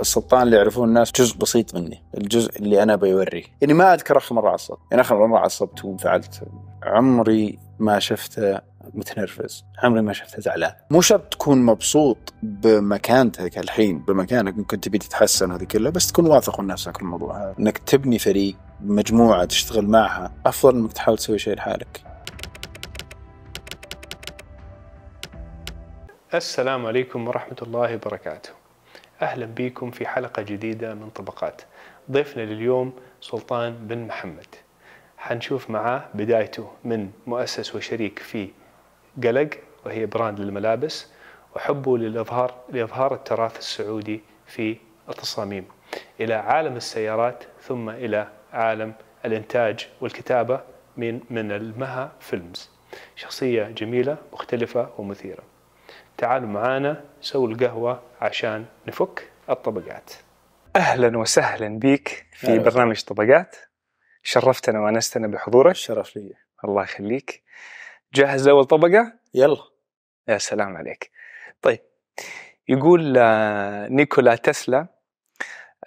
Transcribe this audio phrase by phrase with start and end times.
[0.00, 3.44] السلطان اللي يعرفون الناس جزء بسيط مني الجزء اللي أنا بيوريه.
[3.60, 4.78] يعني ما أذكر آخر مرة عصبت.
[4.90, 6.42] يعني آخر مرة عصبت وانفعلت.
[6.82, 8.60] عمري ما شفته
[8.94, 9.64] متنرفز.
[9.82, 10.72] عمري ما شفته زعلان.
[10.90, 16.60] مو شرط تكون مبسوط بمكانتك الحين بمكانك ممكن تبي تتحسن هذه كلها بس تكون واثق
[16.60, 17.42] من نفسك الموضوع.
[17.42, 22.04] هذا إنك تبني فريق مجموعة تشتغل معها أفضل إنك تحاول تسوي شيء لحالك.
[26.34, 28.57] السلام عليكم ورحمة الله وبركاته.
[29.22, 31.62] أهلا بكم في حلقة جديدة من طبقات.
[32.10, 34.46] ضيفنا لليوم سلطان بن محمد.
[35.18, 38.48] حنشوف معاه بدايته من مؤسس وشريك في
[39.24, 39.50] قلق
[39.86, 41.06] وهي brand للملابس
[41.56, 44.76] وحبه للإظهار لإظهار التراث السعودي في
[45.08, 45.64] التصاميم.
[46.20, 48.92] إلى عالم السيارات ثم إلى عالم
[49.24, 50.60] الإنتاج والكتابة
[50.96, 52.70] من من المها فيلمز.
[53.16, 55.42] شخصية جميلة مختلفة ومثيرة.
[56.18, 60.12] تعالوا معانا سووا القهوة عشان نفك الطبقات.
[60.76, 63.56] أهلا وسهلا بك في أهلا برنامج طبقات.
[64.22, 65.70] شرفتنا وأنستنا بحضورك.
[65.70, 66.34] الشرف لي.
[66.64, 67.42] الله يخليك.
[68.14, 69.62] جاهز لأول طبقة؟ يلا.
[70.28, 71.10] يا سلام عليك.
[71.62, 71.80] طيب
[72.68, 74.86] يقول آه، نيكولا تسلا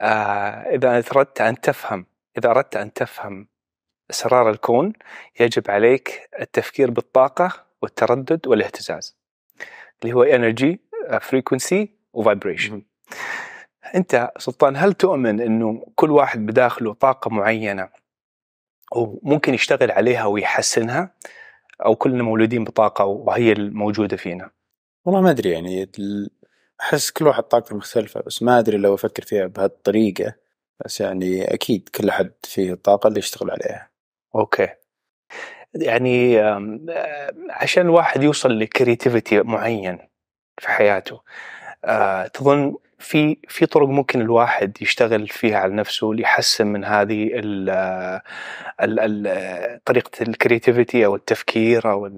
[0.01, 2.05] آه، إذا أردت أن تفهم
[2.37, 3.47] إذا أردت أن تفهم
[4.11, 4.93] أسرار الكون
[5.39, 9.20] يجب عليك التفكير بالطاقة والتردد والاهتزاز.
[10.03, 10.25] اللي هو
[11.19, 12.85] frequency وvibration مهم.
[13.95, 17.89] أنت سلطان هل تؤمن أنه كل واحد بداخله طاقة معينة
[18.95, 21.15] وممكن يشتغل عليها ويحسنها؟
[21.85, 24.51] أو كلنا مولودين بطاقة وهي الموجودة فينا؟
[25.05, 25.91] والله ما أدري يعني
[26.81, 30.35] أحس كل واحد طاقته مختلفة بس ما أدري لو أفكر فيها بهالطريقة
[30.85, 33.89] بس يعني أكيد كل أحد فيه الطاقة اللي يشتغل عليها.
[34.35, 34.67] okay.
[35.75, 36.87] يعني آه،
[37.49, 39.97] عشان الواحد يوصل ل creativity معين
[40.57, 41.21] في حياته
[41.85, 47.69] آه، تظن في في طرق ممكن الواحد يشتغل فيها على نفسه ليحسن من هذه ال
[48.81, 52.09] ال ال طريقة ال creativity أو التفكير أو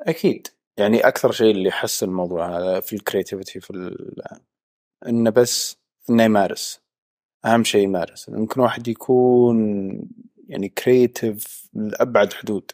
[0.00, 0.48] أكيد.
[0.76, 3.96] يعني أكثر شيء اللي يحسن الموضوع هذا في ال creativity في.
[5.08, 5.78] إنه بس
[6.10, 6.82] إنه يمارس.
[7.44, 8.28] أهم شيء يمارس.
[8.28, 9.58] ممكن واحد يكون
[10.48, 12.70] يعني creative لأبعد حدود.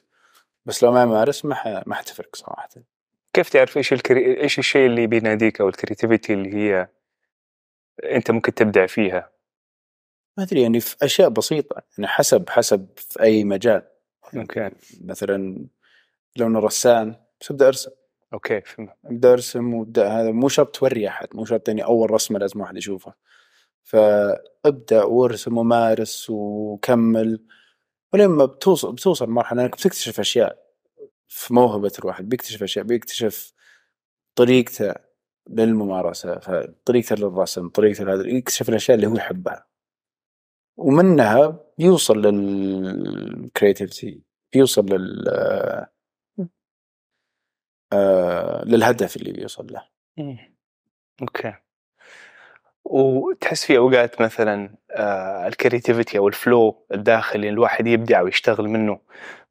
[0.68, 1.82] بس لو ما يمارس ما.
[1.86, 2.68] ما حتفرق صراحة.
[3.32, 4.40] كيف تعرف إيش ال crea...
[4.40, 6.88] إيش الشيء اللي بيناديك أو ال creativity اللي هي
[8.04, 9.30] أنت ممكن تبدع فيها؟
[10.36, 13.82] ما أدري يعني في أشياء بسيطة يعني حسب حسب في أي مجال.
[14.36, 14.70] okay.
[15.04, 15.66] مثلا
[16.36, 17.90] لو أنا رسام بس أبدأ أرسم.
[18.32, 18.92] okay فهمت.
[19.04, 22.76] أبدأ أرسم وأبدأ هذا مو شرط توري أحد مو شرط إني أول رسمة لازم واحد
[22.76, 23.14] يشوفها.
[23.82, 27.40] فأبدأ وأرسم ومارس وكمل.
[28.12, 30.58] ولما بتوصل بتوصل مرحله إنك بتكتشف أشياء
[31.28, 33.52] في موهبة الواحد بيكتشف أشياء بيكتشف
[34.34, 34.94] طريقته
[35.50, 36.34] للممارسة
[36.84, 39.66] طريقته للرسم طريقته لهذا يكتشف الأشياء اللي هو يحبها.
[40.76, 44.22] ومنها بيوصل لل creativity
[44.52, 45.28] بيوصل لل
[47.92, 49.88] آه، للهدف اللي بيوصل له.
[50.18, 50.38] مم.
[51.22, 51.54] okay.
[52.90, 58.98] وتحس في أوقات مثلا آه ال creativity أو ال flow الداخلي الواحد يبدع ويشتغل منه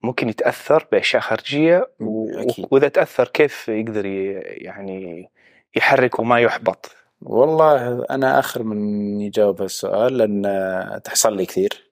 [0.03, 1.91] ممكن يتأثر بأشياء خارجية.
[2.35, 2.67] أكيد.
[2.71, 4.05] وإذا تأثر كيف يقدر.
[4.05, 5.29] يعني
[5.75, 11.91] يحرك وما يحبط والله أنا آخر من يجاوب هالسؤال لأن تحصل لي كثير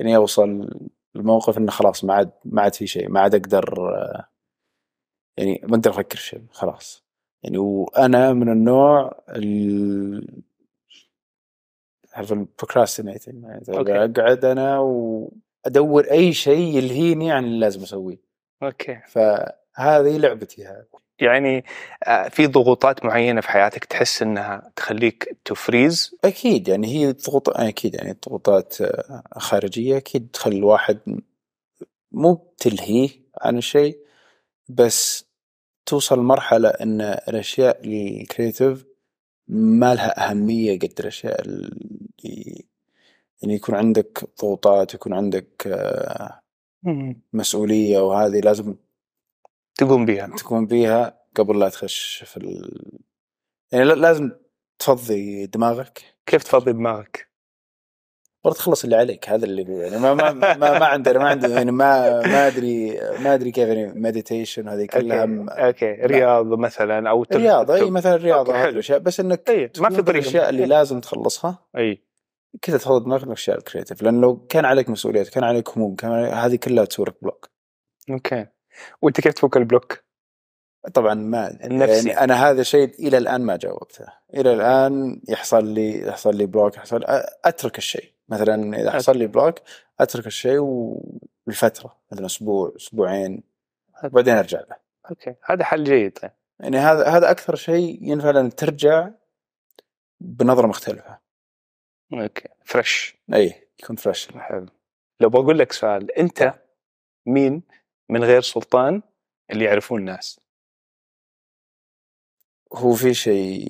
[0.00, 0.70] إني أوصل
[1.16, 4.28] الموقف إنه خلاص ما عاد ما عاد في شيء ما عاد أقدر آه،
[5.36, 7.04] يعني ما أقدر أفكر شيء خلاص
[7.42, 10.44] يعني وأنا من النوع ال
[12.16, 13.44] عارف ال procrastinating.
[13.68, 18.18] اقعد أنا وأدور أي شيء يلهيني عن اللي لازم أسويه.
[18.62, 19.00] okay.
[19.08, 20.86] فهذه لعبتي هذه.
[21.20, 21.64] يعني
[22.06, 27.48] آه في ضغوطات معينة في حياتك تحس إنها تخليك ت freeze أكيد يعني هي ضغوط
[27.48, 30.98] أكيد يعني الضغوطات آه، خارجية أكيد تخلي الواحد
[32.12, 33.08] مو بتلهيه
[33.40, 33.98] عن الشيء
[34.68, 35.26] بس
[35.86, 38.85] توصل مرحله إن الأشياء الكريتيف
[39.48, 42.66] ما لها أهمية قد الاشياء اللي
[43.42, 45.68] يعني يكون عندك ضغوطات يكون عندك
[47.32, 48.76] مسؤولية وهذه لازم
[49.74, 52.82] تقوم بها تكون فيها قبل لا تخش في ال...
[53.72, 54.30] يعني لا- لازم
[54.78, 56.02] تفضي دماغك.
[56.26, 57.25] كيف تفضي دماغك؟
[58.46, 61.72] برضه تخلص اللي عليك هذا اللي يعني ما ما ما, ما عندنا ما عندنا يعني
[61.72, 65.22] ما ما ادري ما أدري كيف يعني meditation هذه كلها.
[65.22, 66.06] okay, okay.
[66.06, 68.70] رياضة مثلا أو رياضة أي مثلا رياضة هذه حلو.
[68.70, 68.98] الأشياء.
[68.98, 70.10] بس إنك أي ما في طريقة.
[70.22, 71.58] الأشياء اللي لازم تخلصها.
[71.76, 72.02] أي.
[72.62, 76.12] كذا تفضي دماغك الاشياء ال creative لأن لو كان عليك مسؤوليات كان عليك هموم كان
[76.12, 77.50] عليك- هذه كلها تسوي لك block
[78.10, 78.46] okay.
[79.02, 80.04] وأنت كيف تفك ال block؟
[80.94, 82.08] طبعا ما النفسي.
[82.08, 84.04] يعني أنا هذا شيء إلى الآن ما جاوبته.
[84.34, 87.04] إلى الآن يحصل لي يحصل لي block يحصل
[87.44, 88.15] أترك الشيء.
[88.28, 89.54] مثلا إذا حصل لي block
[90.00, 90.58] أترك الشيء
[91.46, 93.42] ولفترة مثلا أسبوع أسبوعين
[94.04, 94.76] وبعدين أرجع له.
[95.10, 95.34] okay.
[95.44, 96.30] هذا حل جيد طيب
[96.60, 99.10] يعني هذا هذا أكثر شيء ينفع لأن ترجع
[100.20, 101.18] بنظرة مختلفة.
[102.12, 102.48] okay.
[102.64, 104.66] fresh إي يكون fresh حلو.
[105.20, 106.54] لو بقول لك سؤال أنت
[107.26, 107.62] مين
[108.08, 109.02] من غير سلطان
[109.50, 110.40] اللي يعرفون الناس؟
[112.74, 113.68] هو في شيء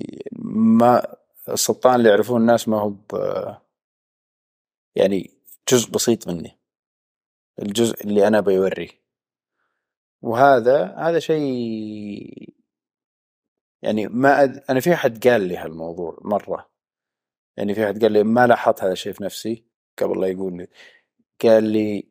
[0.77, 1.15] ما
[1.49, 3.57] السلطان اللي يعرفون الناس ما هو ب-
[4.97, 5.31] يعني
[5.69, 6.59] جزء بسيط مني
[7.61, 8.89] الجزء اللي أنا بيوريه
[10.21, 12.57] وهذا هذا شيء
[13.81, 14.63] يعني ما أد...
[14.69, 16.71] أنا في أحد قال لي هالموضوع مرة.
[17.57, 19.65] يعني في أحد قال لي ما لاحظت هذا الشيء في نفسي
[19.97, 20.67] قبل لا يقول لي.
[21.41, 22.09] قال لي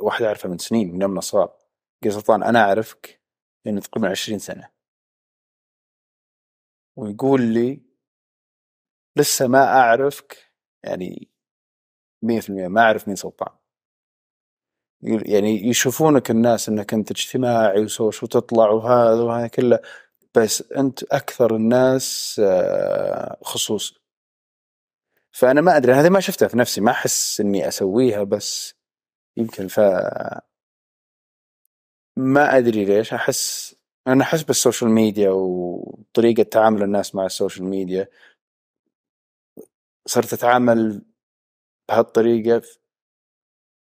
[0.00, 1.58] واحد أعرفه من سنين من يوم صغار
[2.04, 3.20] قال سلطان أنا أعرفك
[3.64, 4.70] يعني تقريبا 20 سنة.
[6.96, 7.82] ويقول لي
[9.16, 10.52] لسه ما أعرفك
[10.84, 11.28] يعني
[12.22, 13.52] 100% ما أعرف مين سلطان.
[15.02, 19.78] يعني يشوفونك الناس إنك أنت اجتماعي وسوش وتطلع وهذا وهذا كله
[20.36, 23.94] بس أنت أكثر الناس آه، خصوص.
[25.32, 28.74] فأنا ما أدري هذه ما شفتها في نفسي ما أحس إني أسويها بس
[29.36, 29.80] يمكن ف
[32.16, 33.74] ما أدري ليش أحس
[34.06, 38.08] أنا أحس بال social media وطريقة تعامل الناس مع ال social media.
[40.06, 41.02] صرت أتعامل
[41.88, 42.78] بهالطريقة في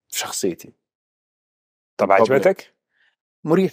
[0.08, 0.72] شخصيتي.
[1.96, 2.12] طب.
[2.12, 2.74] عجبتك؟
[3.44, 3.72] مريح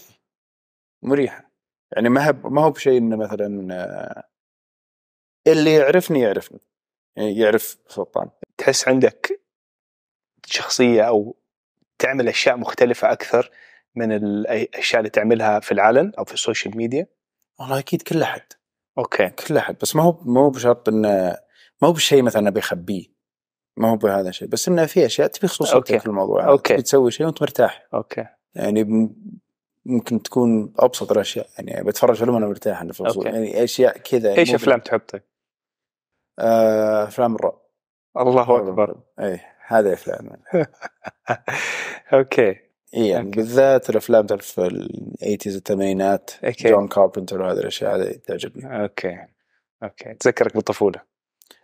[1.04, 1.52] مريحة
[1.96, 4.26] يعني ما هو ما هو بشيء إنه مثلا
[5.48, 6.60] اللي يعرفني يعرفني.
[7.16, 8.30] يعني يعرف سلطان.
[8.58, 9.42] تحس عندك
[10.46, 11.38] شخصية أو
[12.00, 13.52] تعمل أشياء مختلفة أكثر
[13.96, 17.08] من الاشياء اللي تعملها في العلن أو في ال social media؟
[17.60, 18.42] والله أكيد كل أحد.
[18.98, 19.30] okay.
[19.30, 19.78] كل أحد.
[19.82, 21.10] بس ما هو ما هو بشرط إنه
[21.82, 23.15] ما هو بشيء مثلا أبي أخبيه.
[23.78, 25.48] ما هو بهذا الشيء بس إنه في أشياء تبي.
[25.48, 26.54] خصوصيتك في الموضوع.
[26.54, 28.26] تبي تسوي شيء وأنت مرتاح okay
[28.56, 29.10] يعني
[29.86, 33.00] ممكن تكون أبسط الأشياء يعني بتفرج فيلم وأنا مرتاح في.
[33.00, 33.30] okay.
[33.30, 35.22] يعني أشياء كذا إيش أفلام تحب طيب؟
[36.40, 37.62] آه، أفلام الرعب
[38.18, 40.30] الله أكبر اي هذا افلام
[42.14, 42.50] okay
[42.96, 43.38] اي يعني okay.
[43.38, 46.32] بالذات الأفلام تعرف ال eighties الثمانينات.
[46.44, 49.18] جون كاربنتر وهذه الأشياء هذه تعجبني okay
[49.84, 51.02] okay تذكرك بالطفولة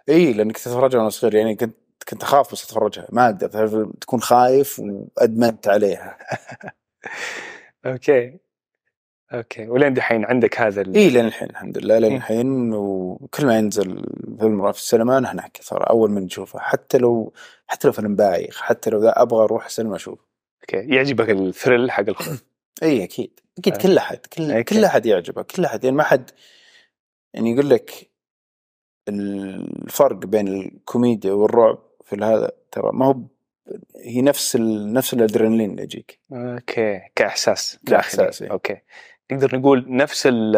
[0.09, 1.75] اي لأنك تتفرجها وأنا صغير يعني كنت
[2.09, 3.07] كنت أخاف بس أتفرجها.
[3.11, 6.17] ما أقدر تعرف تكون خايف وأدمنت عليها.
[7.85, 8.39] okay.
[9.33, 9.67] okay.
[9.67, 10.95] ولين دحين عندك هذا ال...
[10.95, 12.17] اي لين الحين الحمد لله لين إيه.
[12.17, 12.73] الحين.
[12.73, 14.03] وكل ما ينزل
[14.39, 16.59] فيلم في السينما انا هناك ترى أول من نشوفه.
[16.59, 17.33] حتى لو
[17.67, 20.19] حتى لو فيلم بايخ حتى لو ذا أبغى أروح السينما أشوف
[20.61, 20.95] okay.
[20.95, 22.43] يعجبك ال thrill حق الخوف
[22.83, 23.39] اي أكيد.
[23.57, 23.77] أكيد آه.
[23.77, 24.63] كل أحد كل okay.
[24.63, 25.83] كل أحد يعجبه كل أحد.
[25.83, 26.31] يعني ما حد
[27.33, 28.11] يعني يقول لك
[29.09, 31.79] الفرق بين الكوميديا والرعب
[32.15, 33.15] في هذا ترى ما هو
[34.05, 34.93] هي نفس ال...
[34.93, 36.19] نفس الأدرينالين اللي يجيك.
[36.31, 38.31] okay كإحساس داخلي.
[38.41, 38.51] إيه.
[38.51, 38.77] okay.
[39.31, 40.51] نقدر نقول نفس ال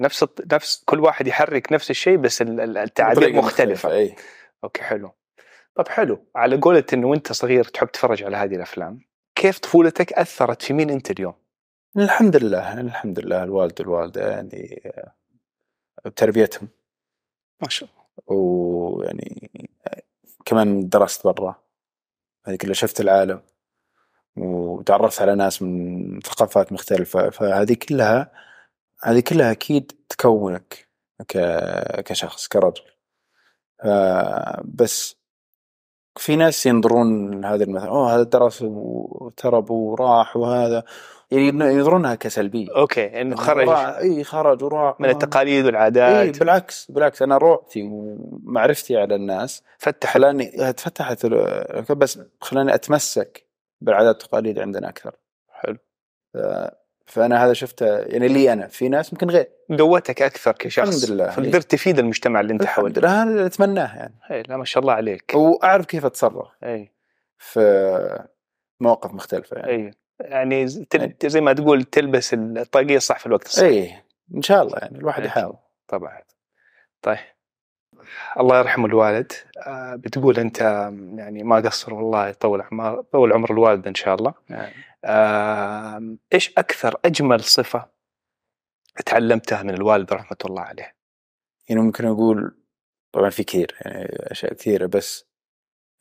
[0.00, 4.14] نفس نفس كل واحد يحرك نفس الشيء بس ال- ال- التعابير مختلفة اي
[4.64, 5.10] أوكي حلو.
[5.74, 6.26] طب حلو.
[6.36, 9.00] على قولة إنه وأنت صغير تحب تتفرج على هذه الأفلام
[9.34, 11.34] كيف طفولتك أثرت في مين أنت اليوم؟
[11.96, 14.82] الحمد لله الحمد لله الوالد والوالده يعني
[16.06, 16.68] آه، تربيتهم
[17.62, 18.38] ما شاء الله.
[18.38, 19.50] ويعني
[20.44, 21.54] كمان درست برا.
[22.46, 23.42] هذه كلها شفت العالم.
[24.36, 27.30] وتعرفت على ناس من ثقافات مختلفة.
[27.30, 28.32] فهذه كلها
[29.04, 30.88] هذه كلها أكيد تكونك
[32.04, 32.82] كشخص كرجل.
[33.84, 35.16] ف- بس
[36.16, 37.86] في ناس ينظرون هذا المثل.
[37.86, 40.84] أوه هذا درس وتغرب وراح وهذا.
[41.30, 42.66] يعني ينظرونها كسلبية.
[42.76, 43.68] okay إنه خرج.
[44.00, 47.22] إي خرج وراح من التقاليد إي والعادات بالعكس بالعكس.
[47.22, 53.46] أنا غربتي ومعرفتي على الناس فتح خلاني تفتحت ال- بس خلاني أتمسك
[53.80, 55.14] بالعادات والتقاليد عندنا أكثر.
[55.50, 55.76] حلو.
[56.34, 56.68] ف-
[57.06, 58.66] فأنا هذا شفته يعني لي أنا.
[58.66, 59.48] في ناس يمكن غير.
[59.78, 60.88] قوتك أكثر كشخص.
[61.04, 61.30] الحمد لله.
[61.30, 63.46] فقدرت تفيد المجتمع اللي أنت الحمد حولك لله.
[63.46, 64.14] أتمناه يعني.
[64.30, 65.32] إيه، لا ما شاء الله عليك.
[65.34, 66.48] وأعرف كيف أتصرف.
[66.64, 66.92] إي.
[67.38, 68.24] في
[68.80, 69.72] مواقف مختلفة يعني.
[69.72, 69.90] إي.
[70.20, 71.14] يعني تل...
[71.24, 73.62] زي ما تقول تلبس الطاقية الصح في الوقت الصح.
[73.62, 74.02] اي
[74.34, 75.30] إن شاء الله يعني الواحد أكيد.
[75.30, 75.56] يحاول.
[75.88, 76.22] طبعا.
[77.02, 77.18] طيب.
[78.40, 79.32] الله يرحم الوالد.
[79.66, 80.60] آه، بتقول أنت
[81.18, 84.34] يعني ما قصر والله يطول عمر طول عمر الوالد إن شاء الله.
[84.50, 87.88] يعني آه، إيش أكثر أجمل صفة
[89.06, 90.94] تعلمتها من الوالد رحمة الله عليه؟
[91.68, 92.58] يعني ممكن أقول
[93.12, 95.28] طبعا في كثير يعني أشياء كثيرة بس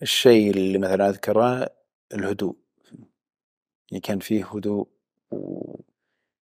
[0.02, 1.70] الشيء اللي مثلا أذكره
[2.14, 2.56] الهدوء.
[3.92, 4.88] يعني كان فيه هدوء
[5.32, 5.76] و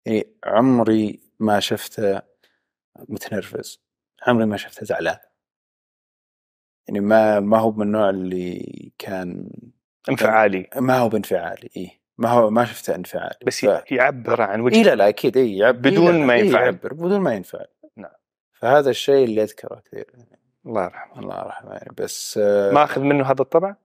[0.05, 2.21] يعني عمري ما شفته
[3.09, 3.81] متنرفز.
[4.27, 5.17] عمري ما شفته زعلان.
[6.87, 9.49] يعني ما ما هو من النوع اللي كان
[10.09, 10.69] انفعالي.
[10.75, 12.01] ما هو بانفعالي إيه.
[12.17, 13.39] ما هو ما شفته انفعالي.
[13.45, 13.91] بس ف...
[13.91, 15.81] يعبر عن وجهة إيه لا لا أكيد إيه يعب...
[15.81, 16.63] بدون إيه ما إيه ينفعل.
[16.63, 17.67] يعبر بدون ما ينفعل.
[17.95, 18.11] نعم.
[18.53, 20.05] فهذا الشيء اللي أذكره كثير.
[20.65, 21.19] الله يرحمه.
[21.19, 23.75] الله يرحمه يعني بس آه، ماخذ منه هذا الطبع؟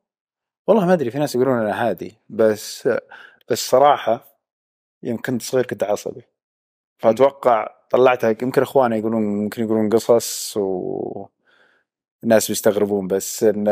[0.66, 2.88] والله ما أدري في ناس يقولون أنا هادي بس
[3.50, 4.40] بس صراحة
[5.02, 6.22] يوم كنت صغير كنت عصبي.
[6.98, 11.26] فأتوقع طلعتها يمكن إخواني يقولون ممكن يقولون قصص و
[12.24, 13.64] الناس بيستغربون بس إن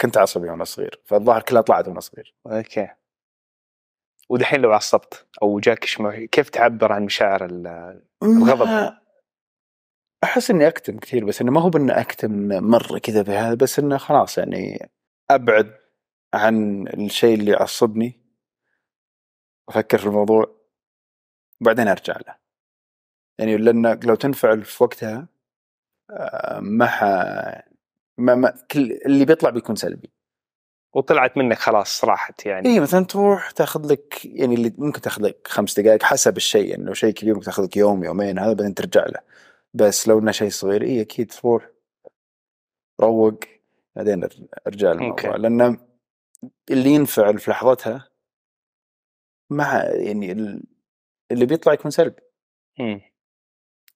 [0.00, 1.00] كنت عصبي وأنا صغير.
[1.04, 2.34] فالظاهر كلها طلعت وأنا صغير.
[2.46, 2.88] أوكي.
[4.28, 8.66] ودحين لو عصبت أو جاك شمع كيف تعبر عن مشاعر ال- الغضب.
[8.66, 8.98] ما-
[10.24, 13.96] أحس إني أكتم كثير بس إنه ما هو بانه أكتم مرة كذا بهذا بس إنه
[13.98, 14.90] خلاص يعني
[15.30, 15.74] أبعد
[16.34, 18.17] عن الشيء اللي يعصبني.
[19.68, 20.54] أفكر في الموضوع
[21.60, 22.36] وبعدين أرجع له.
[23.38, 25.28] يعني لأن لو تنفعل في وقتها
[26.10, 27.02] آه، ما ح...
[28.18, 30.10] ما, ما كل اللي بيطلع بيكون سلبي.
[30.94, 32.68] وطلعت منك خلاص راحت يعني.
[32.68, 36.84] اي مثلا تروح تاخذ لك يعني اللي ممكن تاخذ لك خمس دقائق حسب الشيء يعني
[36.84, 39.20] لو شيء كبير ممكن تاخذ لك يوم يومين هذا بعدين ترجع له.
[39.74, 41.70] بس لو إنه شيء صغير اي أكيد تروح
[43.00, 43.40] روق
[43.96, 45.36] بعدين أر- أرجع للموضوع.
[45.36, 45.78] لأن
[46.70, 48.08] اللي ينفعل في لحظتها
[49.50, 50.62] مع يعني ال-
[51.32, 52.22] اللي بيطلع يكون سلبي.
[52.78, 53.00] مم.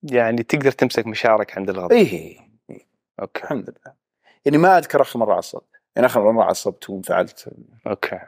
[0.03, 1.93] يعني تقدر تمسك مشاعرك عند الغضب.
[1.93, 2.39] اي
[3.21, 3.43] okay.
[3.45, 3.95] الحمد لله.
[4.45, 5.77] يعني ما أذكر آخر مرة عصبت.
[5.97, 7.49] يعني آخر مرة عصبت وانفعلت.
[7.87, 8.19] okay.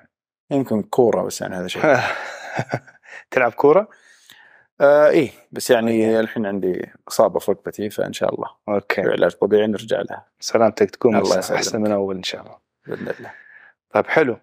[0.50, 1.82] يمكن كورة بس يعني هذا شيء.
[3.30, 3.88] تلعب كورة؟
[4.80, 5.30] آه إيه.
[5.52, 8.48] بس يعني الحين عندي إصابة في ركبتي فإن شاء الله.
[8.68, 9.00] okay.
[9.02, 10.26] علاج طبيعي نرجع لها.
[10.40, 10.90] سلامتك.
[10.90, 11.82] تكون الله أحسن.
[11.82, 12.58] من أول إن شاء الله.
[12.86, 13.32] بإذن الله.
[13.90, 14.36] طيب حلو.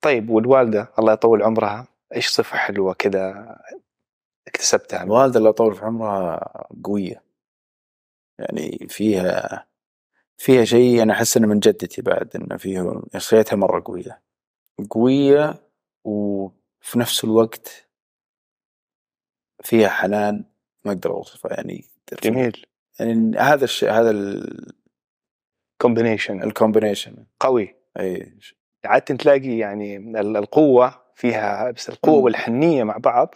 [0.00, 1.86] طيب والوالدة الله يطول عمرها.
[2.14, 3.56] إيش صفة حلوة كذا
[4.48, 6.40] اكتسبتها الوالده الله يطول في عمرها
[6.84, 7.24] قوية.
[8.38, 9.66] يعني فيها
[10.38, 14.22] فيها شيء أنا أحس إنه من جدتي بعد إنه فيه شخصيتها مرة قوية.
[14.90, 15.68] قوية
[16.04, 17.88] وفي نفس الوقت
[19.62, 20.44] فيها حنان
[20.84, 21.84] ما أقدر أوصفه يعني
[22.22, 22.66] جميل.
[23.00, 24.12] يعني هذا الشيء هذا
[25.80, 27.76] combination ال combination قوي.
[27.98, 28.38] اي
[28.84, 32.24] عادة تلاقي يعني ال- القوة فيها بس القوة مم.
[32.24, 33.34] والحنية مع بعض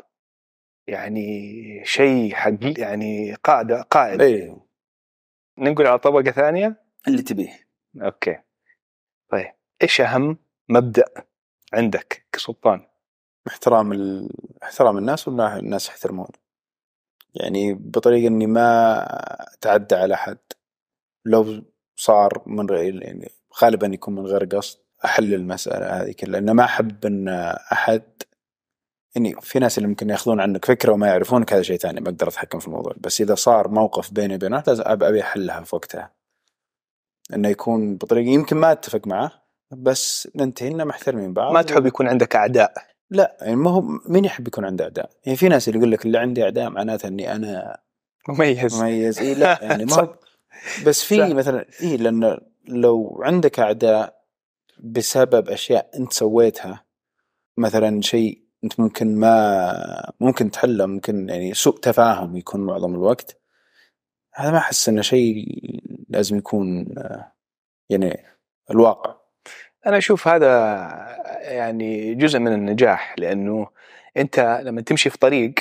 [0.86, 4.56] يعني شيء حق يعني قاعدة قائد اي
[5.58, 7.68] ننقل على طبقة ثانية؟ اللي تبيه.
[8.02, 8.38] okay.
[9.30, 11.04] طيب إيش أهم مبدأ
[11.72, 12.86] عندك كسلطان؟
[13.48, 14.30] احترام ال...
[14.62, 16.28] احترام الناس ولا الناس يحترمون؟
[17.34, 18.98] يعني بطريقة إني ما
[19.54, 20.38] أتعدى على احد
[21.24, 21.62] لو
[21.96, 23.30] صار من غير يعني
[23.62, 24.80] غالبا يكون من غير قصد.
[25.04, 27.28] أحل المسألة هذه كلها لأن ما أحب إن
[27.72, 28.02] أحد
[29.14, 32.28] يعني في ناس اللي ممكن يأخذون عنك فكرة وما يعرفونك هذا شيء ثاني ما أقدر
[32.28, 32.94] أتحكم في الموضوع.
[33.00, 36.12] بس إذا صار موقف بيني وبين واحد لازم ابي أحلها في وقتها.
[37.34, 39.32] إنه يكون بطريقة يمكن ما أتفق معه
[39.70, 42.72] بس ننتهي اننا محترمين بعض ما تحب يكون عندك أعداء؟
[43.10, 46.06] لا يعني ما هو مين يحب يكون عنده أعداء؟ يعني في ناس اللي يقول لك
[46.06, 47.78] اللي عندي أعداء معناته إني أنا
[48.28, 48.80] مميز.
[48.80, 49.18] مميز.
[49.18, 50.14] إي لا يعني ما
[50.86, 51.34] بس في.
[51.34, 52.38] مثلا إي لأن
[52.68, 54.17] لو عندك أعداء
[54.80, 56.84] بسبب أشياء أنت سويتها.
[57.56, 63.40] مثلا شيء أنت ممكن ما ممكن تحله ممكن يعني سوء تفاهم يكون معظم الوقت.
[64.34, 65.44] هذا ما أحس إنه شيء
[66.08, 66.94] لازم يكون
[67.90, 68.24] يعني
[68.70, 69.16] الواقع.
[69.86, 70.48] أنا أشوف هذا
[71.40, 73.68] يعني جزء من النجاح لأنه
[74.16, 75.54] أنت لما تمشي في طريق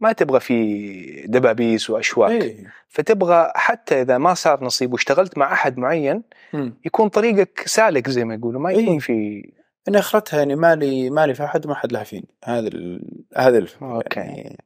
[0.00, 2.72] ما تبغى فيه دبابيس وأشواك إيه.
[2.88, 6.74] فتبغى حتى إذا ما صار نصيب واشتغلت مع أحد معين مم.
[6.84, 8.98] يكون طريقك سالك زي ما يقولوا ما يكون إيه.
[8.98, 9.42] في
[9.88, 13.02] أنا أخرتها يعني مالي مالي في أحد وما حد له فيني هذا ال...
[13.36, 14.20] هذا الفكرة okay.
[14.20, 14.58] يعني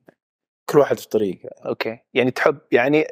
[0.67, 3.07] كل واحد في طريقه okay يعني تحب يعني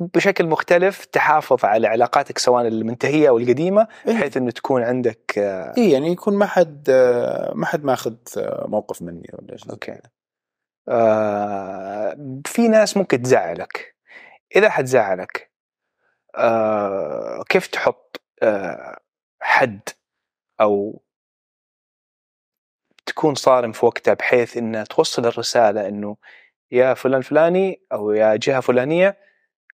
[0.00, 4.14] بشكل مختلف تحافظ على علاقاتك سواء المنتهية أو القديمة إيه.
[4.14, 8.66] بحيث إنه تكون عندك آه، اي يعني يكون ما حد آه، ما حد ماخذ آه،
[8.68, 9.98] موقف مني ولا شيء أوكي
[10.88, 13.96] آه في ناس ممكن تزعلك.
[14.56, 15.50] إذا حتزعلك
[16.36, 18.98] آه كيف تحط آه
[19.42, 19.80] حد
[20.60, 21.02] أو
[23.06, 26.16] تكون صارم في وقتها بحيث ان توصل الرسالة إنه
[26.72, 29.18] يا فلان فلاني أو يا جهة فلانية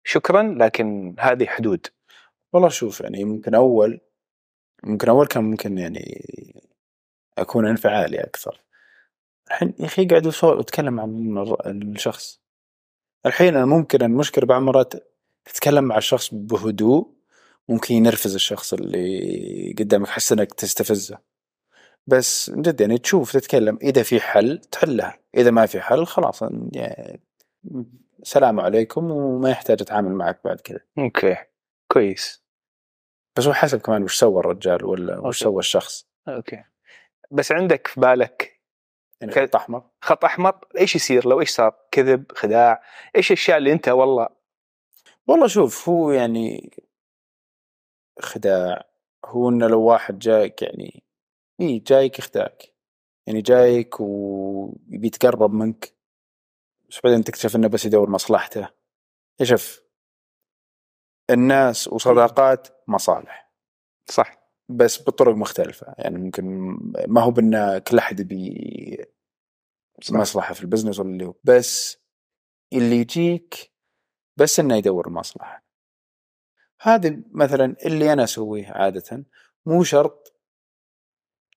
[0.04, 1.86] شكرا لكن هذه حدود.
[2.52, 4.00] والله شوف يعني ممكن أول
[4.84, 6.24] ممكن أول كان ممكن يعني
[7.38, 8.60] أكون انفعالي أكثر.
[9.50, 12.40] الحين يا أخي قاعد أتكلم عن الشخص.
[13.26, 14.92] الحين أنا ممكن المشكلة بعض المرات
[15.44, 17.16] تتكلم مع الشخص بهدوء
[17.68, 21.18] ممكن ينرفز الشخص اللي قدامك حس إنك تستفزه.
[22.06, 27.20] بس جد يعني تشوف تتكلم إذا في حل تحلها إذا ما في حل خلاص يعني
[28.22, 30.80] سلام عليكم وما يحتاج أتعامل معك بعد كذا.
[30.98, 31.36] okay
[31.92, 32.42] كويس.
[33.36, 35.18] بس هو حسب كمان وش سوى الرجال ولا.
[35.18, 36.08] وش سوى الشخص.
[36.28, 36.64] okay.
[37.30, 38.55] بس عندك في بالك
[39.20, 42.82] يعني خط احمر خط أحمر إيش يصير لو إيش صار؟ كذب خداع
[43.16, 44.28] إيش الأشياء اللي أنت والله
[45.26, 46.72] والله شوف هو يعني
[48.20, 48.84] خداع
[49.24, 51.04] هو إنه لو واحد جايك يعني
[51.60, 52.72] إي جايك يخدعك.
[53.26, 55.94] يعني جايك ويبي يتقرب منك
[56.90, 58.68] بس بعدين تكتشف إنه بس يدور مصلحته.
[59.40, 59.82] يا شوف
[61.30, 63.52] الناس وصداقات مصالح.
[64.10, 64.45] صح.
[64.68, 65.94] بس بطرق مختلفة.
[65.98, 66.44] يعني ممكن
[67.08, 69.06] ما هو بأن كل أحد يبي
[70.10, 71.98] مصلحة في البزنس ولا اللي هو بس
[72.72, 73.72] اللي يجيك
[74.36, 75.66] بس إنه يدور المصلحة
[76.80, 79.24] هذا مثلا اللي أنا أسويه عادة
[79.66, 80.36] مو شرط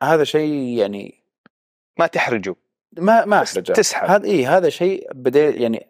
[0.04, 1.24] هذا شيء يعني
[2.00, 2.56] ما تحرجوا
[2.98, 3.74] ما ما أحرجه.
[3.74, 4.10] تسحب.
[4.10, 5.88] هذا اي هذا شيء بديت يعني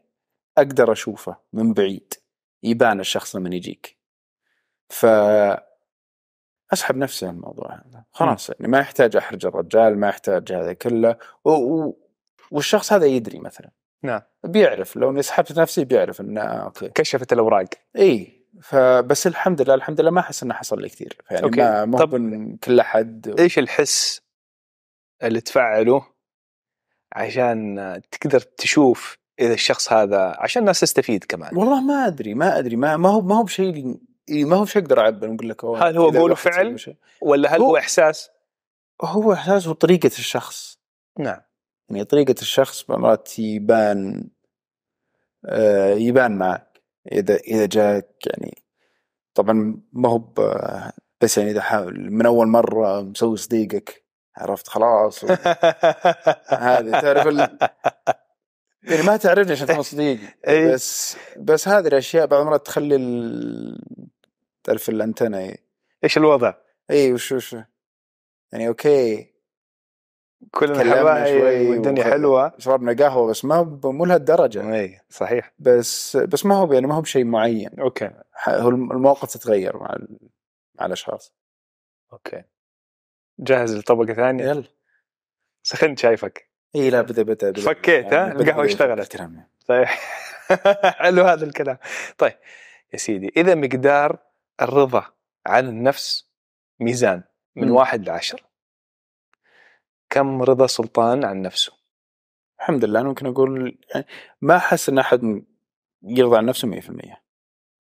[0.57, 2.13] أقدر أشوفه من بعيد
[2.63, 3.97] يبان الشخص لما يجيك.
[4.89, 5.05] ف
[6.73, 8.03] أسحب نفسي من الموضوع هذا.
[8.11, 11.15] خلاص يعني ما يحتاج أحرج الرجال ما يحتاج هذا كله.
[11.45, 11.49] و...
[11.51, 11.97] و...
[12.51, 13.69] والشخص هذا يدري مثلا.
[14.03, 14.21] نعم.
[14.43, 16.89] بيعرف لو إني سحبت نفسي بيعرف انه أوكي.
[16.89, 17.69] كشفت الأوراق.
[17.97, 21.17] إي فبس الحمد لله الحمد لله ما أحس إنه حصل لي كثير.
[21.31, 21.61] يعني أوكي.
[21.61, 24.21] ما هو طب- كل أحد إيش الحس
[25.23, 26.05] اللي تفعله
[27.13, 32.75] عشان تقدر تشوف إذا الشخص هذا عشان الناس تستفيد كمان؟ والله ما أدري ما أدري.
[32.75, 33.97] ما ما هو ما هو بشيء
[34.29, 36.95] إي، ما هو بشيء أقدر أعبر نقول لك هل هو قول وفعل؟ شيء.
[37.21, 38.29] ولا هل هو هو- إحساس؟
[39.03, 40.79] هو إحساس وطريقة الشخص
[41.19, 41.41] نعم
[41.89, 44.29] يعني طريقة الشخص مرات يبان
[45.45, 46.81] آه يبان معك
[47.11, 48.63] إذا إذا جاك يعني
[49.33, 50.17] طبعا ما هو
[51.21, 54.05] بس يعني إذا حاول من أول مرة مسوي صديقك
[54.37, 55.25] عرفت خلاص
[56.49, 57.39] هذه تعرف ال...
[58.83, 60.71] يعني ما تعرفني عشان تكون صديقي إي.
[60.73, 63.81] بس بس هذه الأشياء بعض المرات تخلي ال...
[64.63, 65.57] تعرف الأنتنة اي
[66.03, 66.53] إيش الوضع؟
[66.91, 67.55] اي وش وش؟
[68.51, 69.33] يعني أوكي.
[70.51, 72.53] كلنا حبايب شوي والدنيا حلوة.
[72.57, 74.75] شربنا قهوة بس ما مو لهالدرجة.
[74.75, 75.53] اي صحيح.
[75.59, 77.79] بس بس ما هو يعني ما هو بشيء معين.
[77.79, 78.09] أوكي.
[78.47, 80.19] هو الم- المواقف تتغير مع ال...
[80.75, 81.33] مع الأشخاص.
[82.13, 82.43] أوكي.
[83.39, 84.63] جاهز لطبقة ثانية؟ يلا.
[85.63, 86.49] سخنت شايفك.
[86.75, 87.61] اي لا بدا بدا, بدا.
[87.61, 89.21] فكيت، ها؟ بدأ- بدأ اشتغلت.
[89.67, 89.85] طيب.
[91.03, 91.77] حلو هذا الكلام.
[92.17, 92.33] طيب
[92.93, 94.17] يا سيدي إذا مقدار
[94.61, 95.05] الرضا
[95.45, 96.29] عن النفس
[96.79, 97.23] ميزان
[97.55, 97.75] من مم.
[97.75, 98.49] واحد لعشرة
[100.09, 101.73] كم رضا سلطان عن نفسه؟
[102.59, 104.05] الحمد لله أنا ممكن أقول يعني
[104.41, 105.43] ما أحس إن أحد
[106.03, 107.23] يرضى عن نفسه 100%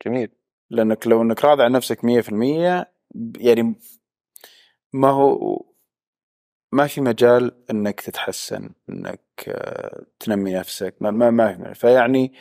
[0.05, 0.29] جميل.
[0.69, 2.85] لأنك لو إنك راضي عن نفسك 100%
[3.39, 3.75] يعني
[4.93, 5.65] ما هو
[6.71, 11.75] ما في مجال إنك تتحسن إنك آه، تنمي نفسك ما ما, ما في مجال.
[11.75, 12.33] فيعني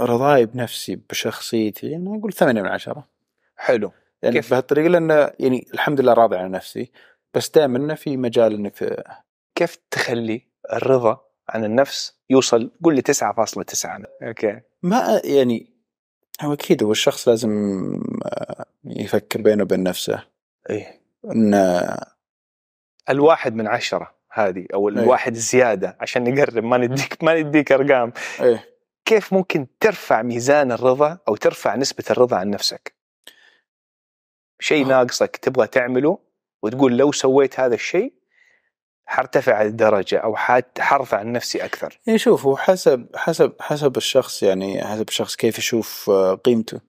[0.00, 3.13] رضاي بنفسي بشخصيتي أنا أقول ثمانية من عشرة.
[3.56, 3.92] حلو.
[4.22, 6.92] يعني كيف؟ بهالطريقة لأن يعني الحمد لله راضي عن نفسي
[7.34, 9.04] بس دائما في مجال إنك
[9.54, 14.60] كيف تخلي الرضا عن النفس يوصل قول لي 9.9 أوكي.
[14.82, 15.74] ما يعني
[16.42, 17.50] هو أكيد هو الشخص لازم
[18.24, 20.24] آه، يفكر بينه وبين نفسه.
[20.70, 21.00] إيه.
[21.24, 21.54] إن
[23.10, 24.94] الواحد من عشرة هذه أو إيه.
[24.94, 28.12] الواحد زيادة عشان نقرب ما نديك ما نديك أرقام.
[28.40, 28.64] إيه.
[29.04, 32.94] كيف ممكن ترفع ميزان الرضا أو ترفع نسبة الرضا عن نفسك؟
[34.64, 34.86] شيء.
[34.86, 36.18] ناقصك تبغى تعمله
[36.62, 38.12] وتقول لو سويت هذا الشيء
[39.06, 42.00] حرتفع الدرجة أو حت- حرفع عن نفسي أكثر.
[42.06, 46.80] يعني شوف هو حسب حسب حسب الشخص يعني حسب الشخص كيف يشوف آه، قيمته.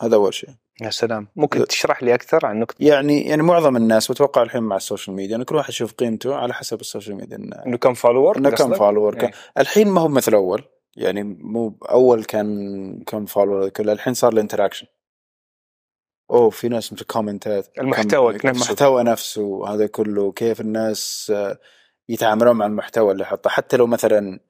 [0.00, 0.50] هذا أول شيء.
[0.82, 1.28] يا سلام.
[1.36, 5.36] ممكن تشرح لي أكثر عن نقطة؟ يعني يعني معظم الناس وأتوقع الحين مع السوشيال ميديا
[5.36, 7.36] ان كل واحد يشوف قيمته على حسب السوشيال ميديا.
[7.36, 9.30] انه إنه كم follower إنه كم follower إيه.
[9.58, 10.64] الحين ما هو مثل أول.
[10.96, 14.86] يعني مو أول كان كم follower كله الحين صار ال interaction
[16.30, 18.62] أوه في ناس مثل comment ات المحتوى كم- نفسه.
[18.64, 21.58] المحتوى نفسه هذا كله كيف الناس آه،
[22.08, 23.50] يتعاملون مع المحتوى اللي يحطه.
[23.50, 24.40] حتى لو مثلا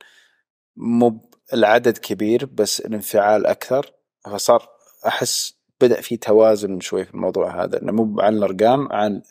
[0.77, 3.93] مو العدد كبير بس الانفعال أكثر
[4.25, 4.69] فصار
[5.07, 9.23] أحس بدأ في توازن شوي في الموضوع هذا إنه مو عن الأرقام عن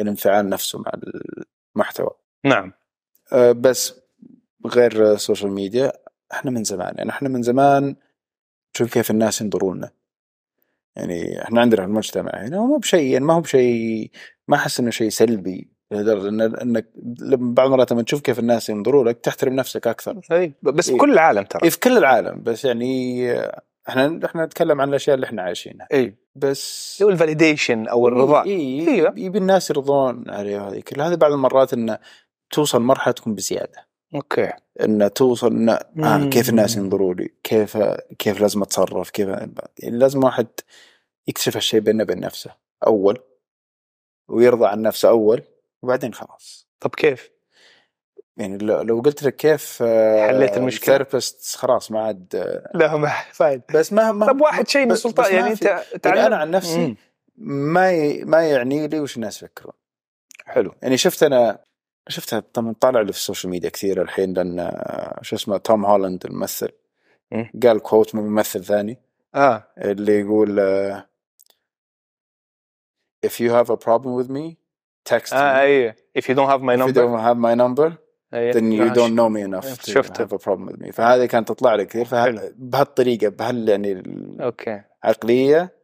[0.00, 0.92] الانفعال نفسه مع
[1.76, 2.10] المحتوى.
[2.44, 2.72] نعم.
[3.32, 3.94] أه، بس
[4.66, 5.92] غير السوشيال ميديا
[6.32, 7.96] إحنا من زمان يعني إحنا من زمان
[8.74, 9.90] نشوف كيف الناس ينظرون لنا.
[10.98, 14.10] يعني إحنا عندنا في المجتمع هنا مو بشيء يعني ما هو بشيء
[14.48, 16.90] ما أحس إنه شيء سلبي لدرجة إن إنك
[17.38, 20.20] بعض المرات لما تشوف كيف الناس ينظروا لك تحترم نفسك أكثر.
[20.32, 20.98] اي بس إيه.
[20.98, 21.62] كل العالم ترى.
[21.64, 23.32] إيه في كل العالم بس يعني
[23.88, 25.86] إحنا إحنا نتكلم عن الأشياء اللي إحنا عايشينها.
[25.92, 28.44] اي بس هو ال validation أو الرضا.
[28.44, 29.14] إيه أيوة.
[29.16, 31.98] يبي الناس يرضون عليه وهذه كل هذه بعض المرات انه
[32.50, 33.87] توصل مرحلة تكون بزيادة.
[34.14, 34.52] أوكي.
[34.80, 35.68] ان توصل ان
[36.04, 36.28] آه.
[36.30, 37.78] كيف الناس ينظروا لي؟ كيف
[38.18, 40.46] كيف لازم أتصرف؟ كيف يعني لازم واحد
[41.28, 42.50] يكتشف هالشيء بينه وبين نفسه
[42.86, 43.18] أول
[44.28, 45.42] ويرضى عن نفسه أول
[45.82, 46.68] وبعدين خلاص.
[46.80, 47.30] طب كيف؟
[48.36, 53.12] يعني لو قلت لك كيف آه، حليت المشكلة؟ therapist خلاص ما عاد آه، لا ما
[53.32, 53.62] فايد.
[53.74, 56.78] بس ما ما طب واحد شيء من سلطان يعني أنت يعني تعلم؟ أنا عن نفسي
[56.78, 56.96] مم.
[57.74, 58.24] ما ي...
[58.24, 59.74] ما يعني لي وش الناس يفكرون.
[60.44, 60.74] حلو.
[60.82, 61.58] يعني شفت أنا
[62.08, 66.26] شفتها طبعا طالع لي في السوشيال ميديا كثير الحين لأن آه، شو اسمه توم هولاند
[66.26, 66.68] الممثل.
[67.32, 67.50] مم.
[67.62, 68.98] قال quote من ممثل ثاني.
[69.34, 69.66] آه.
[69.78, 71.08] اللي يقول آه،
[73.26, 74.56] if you have a problem with me
[75.10, 75.60] text آه me.
[75.60, 76.94] اي if you don't have my if you number.
[76.94, 77.92] don't have my number
[78.34, 78.52] أي.
[78.52, 80.24] then you آه، don't know me enough to شفته.
[80.26, 80.90] have a problem with me.
[80.90, 82.04] فهذه كانت تطلع لي كثير.
[82.04, 82.38] حلو.
[82.38, 82.52] فه...
[82.56, 84.02] بهالطريقة بهال يعني
[84.40, 84.82] أوكي.
[85.04, 85.77] العقليه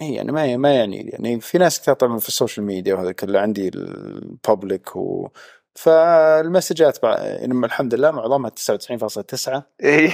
[0.00, 3.40] هي يعني ما ما يعني يعني في ناس كثير طبعا في السوشيال ميديا وهذا كله
[3.40, 5.28] عندي ال public و
[5.74, 10.12] فالمسجات بع- يعني الحمد لله معظمها 99.9 إي.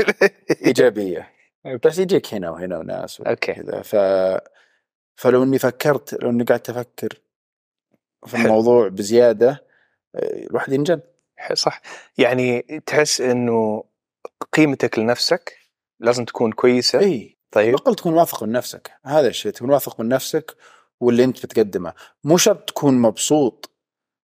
[0.66, 1.32] إيجابية.
[1.84, 3.52] بس يجيك هنا وهنا وناس أوكي.
[3.54, 3.82] كذا.
[3.82, 3.96] ف
[5.16, 7.08] فلو إني فكرت لو إني قاعد أفكر
[8.26, 8.36] في.
[8.36, 9.64] الموضوع بزيادة
[10.16, 11.00] الواحد ينجن.
[11.52, 11.80] صح.
[12.18, 13.84] يعني تحس إنه
[14.52, 15.56] قيمتك لنفسك
[16.00, 16.98] لازم تكون كويسة.
[17.00, 17.74] اي طيب.
[17.74, 18.92] بقول تكون واثق من نفسك.
[19.06, 20.56] هذا الشيء تكون واثق من نفسك
[21.00, 21.92] واللي انت بتقدمه.
[22.24, 23.70] مو شرط تكون مبسوط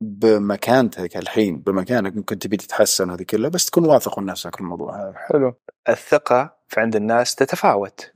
[0.01, 5.03] بمكانتك الحين بمكانك ممكن تبي تتحسن هذه كلها بس تكون واثق من نفسك في الموضوع
[5.03, 5.15] هذا.
[5.17, 5.55] حلو.
[5.89, 8.13] الثقة في عند الناس تتفاوت.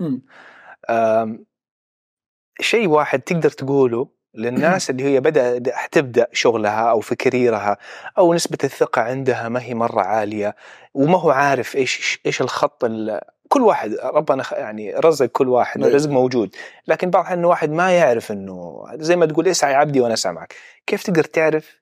[2.60, 5.58] شيء واحد تقدر تقوله للناس اللي هي بدأ
[5.92, 7.78] تبدأ شغلها أو في كاريرها
[8.18, 10.56] أو نسبة الثقة عندها ما هي مرة عالية
[10.94, 13.20] وما هو عارف إيش إيش الخط ال-
[13.52, 15.90] كل واحد ربنا يعني رزق كل واحد نعم.
[15.90, 16.56] الرزق موجود
[16.88, 20.32] لكن بعض الأحيان واحد ما يعرف إنه زي ما تقول اسعى يا عبدي وأنا أسعى
[20.32, 20.54] معك
[20.86, 21.80] كيف تقدر تعرف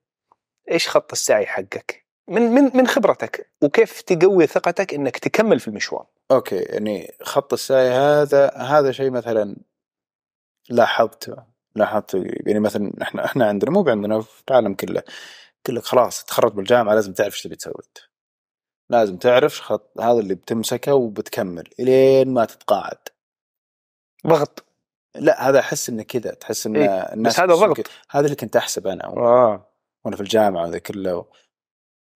[0.70, 6.06] إيش خط السعي حقك من من من خبرتك وكيف تقوي ثقتك إنك تكمل في المشوار
[6.30, 9.56] أوكي يعني خط السعي هذا هذا شيء مثلا
[10.70, 11.36] لاحظته
[11.74, 15.02] لاحظته يعني مثلا إحنا إحنا عندنا مو عندنا في العالم كله
[15.64, 17.98] يقول لك خلاص تخرج من الجامعة لازم تعرف إيش تبي تسوي أنت.
[18.90, 22.98] لازم تعرف خط هذا اللي بتمسكه وبتكمل إلين ما تتقاعد.
[24.26, 24.64] ضغط.
[25.14, 27.90] لا هذا أحس إنه كذا تحس ان إيه، الناس بس هذا ضغط.
[28.10, 29.72] هذا اللي كنت أحسب أنا آه.
[30.04, 31.26] وأنا في الجامعة وذا كله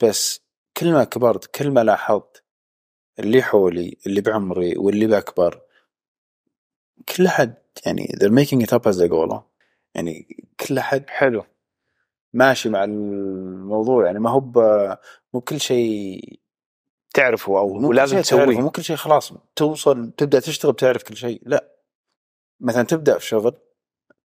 [0.02, 0.40] بس
[0.76, 2.44] كل ما كبرت كل ما لاحظت
[3.18, 5.62] اللي حولي اللي بعمري واللي بأكبر
[7.16, 7.54] كل أحد
[7.86, 9.42] يعني they're making it up as they go along.
[9.94, 11.44] يعني كل أحد حلو.
[12.32, 14.06] ماشي مع الموضوع.
[14.06, 14.40] يعني ما هو
[15.34, 16.41] مو كل شيء
[17.14, 18.60] تعرفه أو مو ولازم تسويه.
[18.60, 19.32] مو كل شيء خلاص.
[19.56, 21.42] توصل تبدأ تشتغل بتعرف كل شيء.
[21.46, 21.68] لا.
[22.60, 23.58] مثلا تبدأ في شغل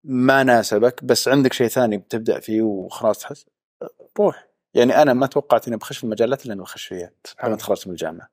[0.03, 3.45] ما ناسبك بس عندك شيء ثاني بتبدأ فيه وخلاص تحس
[4.19, 4.47] روح.
[4.73, 7.11] يعني أنا ما توقعت إني بخش في المجالات اللي أنا بخش فيها.
[7.43, 8.29] لما تخرجت من الجامعة.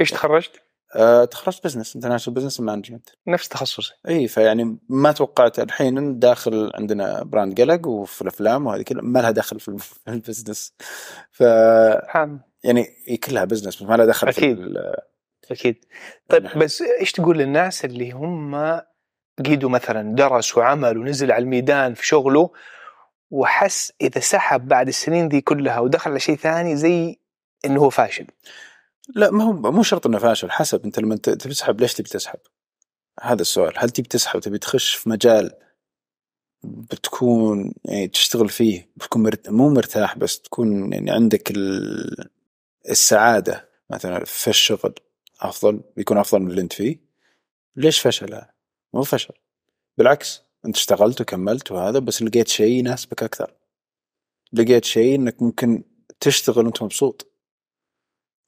[0.00, 0.62] إيش تخرجت؟
[0.94, 3.92] أه تخرجت business international business management نفس تخصصي.
[4.08, 9.30] إي فيعني ما توقعت الحين داخل عندنا brand قلق وفي الأفلام وهذه كلها ما لها
[9.30, 9.68] دخل في
[10.08, 10.74] ال business
[11.36, 11.42] ف
[12.06, 12.40] حام.
[12.64, 12.84] يعني
[13.26, 14.56] كلها business بس ما لها دخل أكيد.
[14.56, 14.94] في ال-
[15.50, 15.84] أكيد.
[16.28, 18.80] طيب نحن- بس إيش تقول للناس اللي هم
[19.44, 22.50] قيدوا مثلا درس وعمل ونزل على الميدان في شغله
[23.30, 27.18] وحس إذا سحب بعد السنين دي كلها ودخل على شيء ثاني زي
[27.64, 28.26] إنه هو فاشل؟
[29.08, 32.38] لا ما هو مو شرط إنه فاشل حسب أنت لما تسحب ليش تبي تسحب؟
[33.22, 35.52] هذا السؤال هل تبي تسحب تبي تخش في مجال
[36.64, 39.48] بتكون يعني تشتغل فيه بتكون مرت...
[39.48, 42.30] مو مرتاح بس تكون يعني عندك ال...
[42.90, 44.94] السعادة مثلا في الشغل
[45.40, 47.00] أفضل بيكون أفضل من اللي أنت فيه
[47.76, 48.42] ليش فشل؟
[48.94, 49.34] مو فشل
[49.98, 53.54] بالعكس أنت اشتغلت وكملت وهذا بس لقيت شيء يناسبك أكثر
[54.52, 55.82] لقيت شيء إنك ممكن
[56.20, 57.26] تشتغل وأنت مبسوط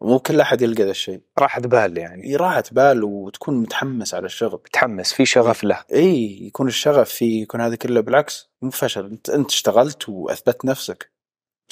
[0.03, 1.21] مو كل أحد يلقى ذا الشيء.
[1.39, 2.37] راحة بال يعني.
[2.37, 5.85] راحة بال وتكون متحمس على الشغل متحمس في شغف له.
[5.93, 8.51] إي يكون الشغف فيه يكون هذا كله بالعكس.
[8.63, 9.07] مو فشل.
[9.07, 11.20] أنت أنت اشتغلت وأثبت نفسك.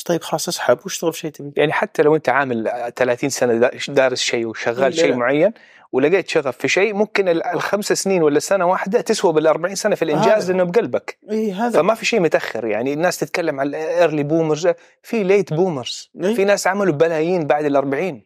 [0.06, 3.70] طيب خلاص اسحب واشتغل في شيء تبي يعني حتى لو أنت عامل 30 سنة دا-
[3.88, 4.94] دارس شيء وشغال.
[4.94, 5.52] شيء معين
[5.92, 9.94] ولقيت شغف في شيء ممكن ال- الخمس سنين ولا سنة واحدة تسوى بال 40 سنة
[9.94, 10.50] في الإنجاز.
[10.50, 14.68] لأنه بقلبك إي هذا فما في شيء متأخر يعني الناس تتكلم عن ال early bloomers
[15.02, 16.34] في late bloomers إيه.
[16.34, 18.22] في ناس عملوا بلايين بعد ال 40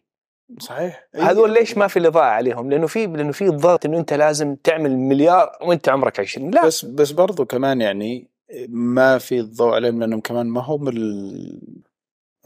[0.58, 1.20] صحيح إي.
[1.20, 4.96] هذول ليش ما في الإضاءة عليهم؟ لأنه في لأنه في الضغط إنه أنت لازم تعمل
[4.96, 8.31] مليار وأنت عمرك 20 لا بس بس برضو كمان يعني
[8.68, 11.60] ما في الضوء عليهم لأنهم كمان ما هو بال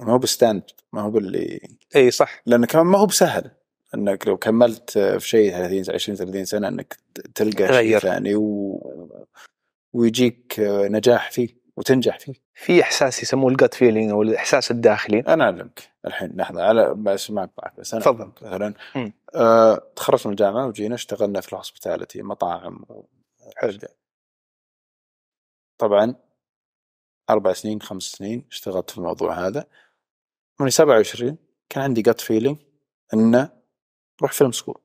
[0.01, 3.51] ما هو بستاند ما هو باللي إي صح لأنه كمان ما هو بسهل
[3.95, 6.97] إنك لو كملت في شيء 30 20 30 سنة إنك
[7.35, 7.69] تلقى.
[7.75, 8.81] شيء ثاني و...
[9.93, 15.45] ويجيك نجاح فيه وتنجح فيه في إحساس يسموه ال gut feeling أو الإحساس الداخلي أنا
[15.45, 18.31] أعلمك الحين لحظة على بس ما معك بس أنا تفضل.
[18.43, 18.75] مثلا.
[19.35, 22.85] آه تخرجت من الجامعة وجينا اشتغلنا في ال hospitality مطاعم.
[23.57, 23.79] حلو.
[25.79, 26.15] طبعا
[27.31, 29.67] أربع سنين خمس سنين اشتغلت في الموضوع هذا.
[30.61, 32.59] من 27 كان عندي gut feeling
[33.15, 33.51] انه
[34.23, 34.81] روح film school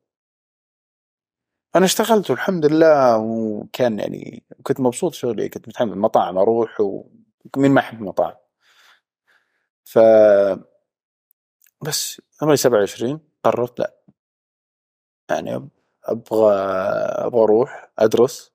[1.76, 7.82] أنا اشتغلت والحمد لله وكان يعني كنت مبسوط شغلي كنت متحمل مطاعم أروح ومين ما
[7.82, 8.36] يحب المطاعم.
[9.84, 10.00] ف
[11.88, 13.96] بس عمري 27 قررت لا.
[15.30, 15.64] يعني أب-
[16.04, 16.54] أبغى
[17.26, 18.54] أبغى أروح أدرس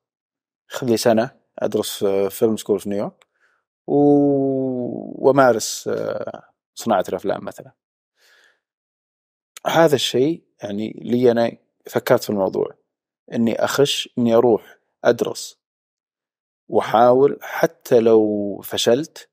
[0.69, 3.27] خذ لي سنة أدرس في film school في نيويورك
[3.87, 3.95] و...
[5.27, 6.43] وأمارس آه،
[6.75, 7.73] صناعة الأفلام مثلا.
[9.67, 11.53] هذا الشيء يعني لي أنا
[11.87, 12.75] فكرت في الموضوع
[13.33, 15.59] إني أخش إني أروح أدرس
[16.69, 19.31] وأحاول حتى لو فشلت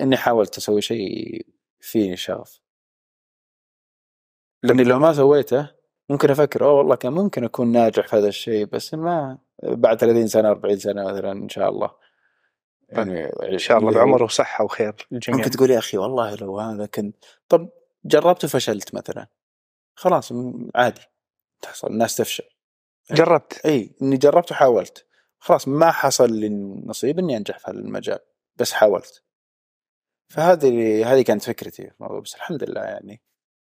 [0.00, 1.46] إني حاولت أسوي شيء
[1.80, 2.60] فيني شغف
[4.62, 5.70] لأني لو ما سويته
[6.10, 10.26] ممكن أفكر أوه والله كان ممكن أكون ناجح في هذا الشيء بس ما بعد 30
[10.26, 11.90] سنة 40 سنة مثلا إن شاء الله.
[12.88, 15.38] يعني إن شاء الله بعمر وصحه وخير للجميع.
[15.38, 17.16] ممكن تقول يا أخي والله لو هذا كنت
[17.48, 17.68] طب
[18.04, 19.26] جربت وفشلت مثلا؟
[19.94, 20.32] خلاص
[20.74, 21.00] عادي.
[21.62, 22.44] تحصل الناس تفشل.
[23.10, 23.66] جربت.
[23.66, 25.06] إي إني جربت وحاولت.
[25.38, 26.48] خلاص ما حصل لي
[26.86, 28.18] نصيب إني أنجح في المجال
[28.56, 29.22] بس حاولت.
[30.28, 33.22] فهذه هذه كانت فكرتي في الموضوع بس الحمد لله يعني.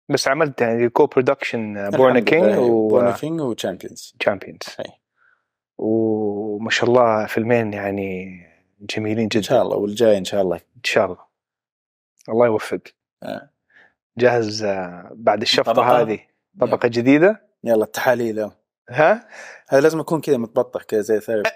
[0.10, 4.60] بس عملت يعني co-production Born a King Born a و King و Champions Champions.
[5.77, 8.41] وما شاء الله فيلمين يعني
[8.79, 9.41] جميلين إن جدا.
[9.41, 10.55] شاء الله والجاي إن شاء الله.
[10.55, 11.17] إن شاء الله.
[12.29, 12.81] الله يوفق
[13.23, 13.49] آه.
[14.17, 16.19] جاهز آه، بعد الشفطة طبقة؟ هذه؟
[16.59, 18.51] طبقة جديدة؟ يلا التحاليل يلا.
[18.89, 19.27] ها؟
[19.69, 21.49] هذا لازم اكون كذا متبطح كذا زي therapy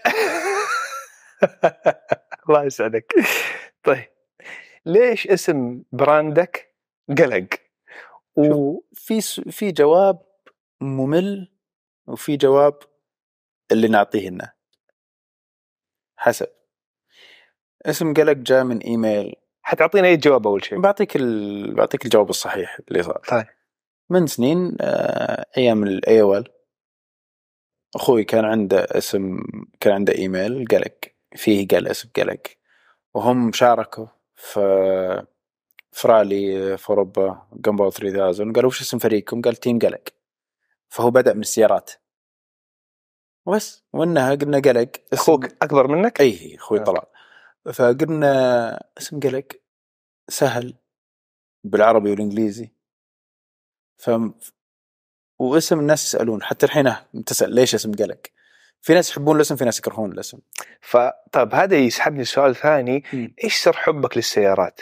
[2.50, 3.14] الله يسعدك.
[3.84, 4.06] طيب
[4.86, 6.76] ليش اسم brand ك
[7.18, 7.48] قلق؟
[8.36, 10.20] و في س- في جواب
[10.82, 11.52] ممل
[12.08, 12.74] وفي جواب
[13.72, 14.54] اللي نعطيه لنا
[16.18, 16.48] حسب.
[17.86, 19.36] اسم قلق جاء من إيميل.
[19.62, 21.74] حتعطينا أي جواب أول شيء؟ بعطيك ال...
[21.74, 23.22] بعطيك الجواب الصحيح اللي صار.
[23.30, 23.46] طيب.
[24.10, 26.44] من سنين آه، أيام ال AOL
[27.96, 29.40] أخوي كان عنده اسم
[29.80, 30.96] كان عنده إيميل قلق
[31.36, 32.42] فيه قال اسم قلق
[33.14, 34.60] وهم شاركوا في
[35.92, 40.04] في رالي في أوروبا Gumball 3000 قالوا وش اسم فريقكم؟ قال team قلق
[40.90, 41.92] فهو بدأ من السيارات.
[43.50, 43.84] وبس.
[43.94, 44.92] وإنها قلنا قلق.
[45.14, 46.84] أخوك أكبر منك؟ اي أخوي آه.
[46.84, 47.06] طلال.
[47.74, 49.48] فقلنا اسم قلق
[50.28, 50.76] سهل
[51.64, 52.72] بالعربي والإنجليزي.
[53.98, 54.12] ف
[55.40, 56.44] واسم الناس يسألون.
[56.44, 56.94] حتى الحين
[57.26, 58.22] تسأل ليش اسم قلق؟
[58.82, 60.40] في ناس يحبون الاسم في ناس يكرهون الاسم.
[60.82, 63.04] فطيب هذا يسحبني سؤال ثاني.
[63.44, 64.82] إيش سر حبك للسيارات؟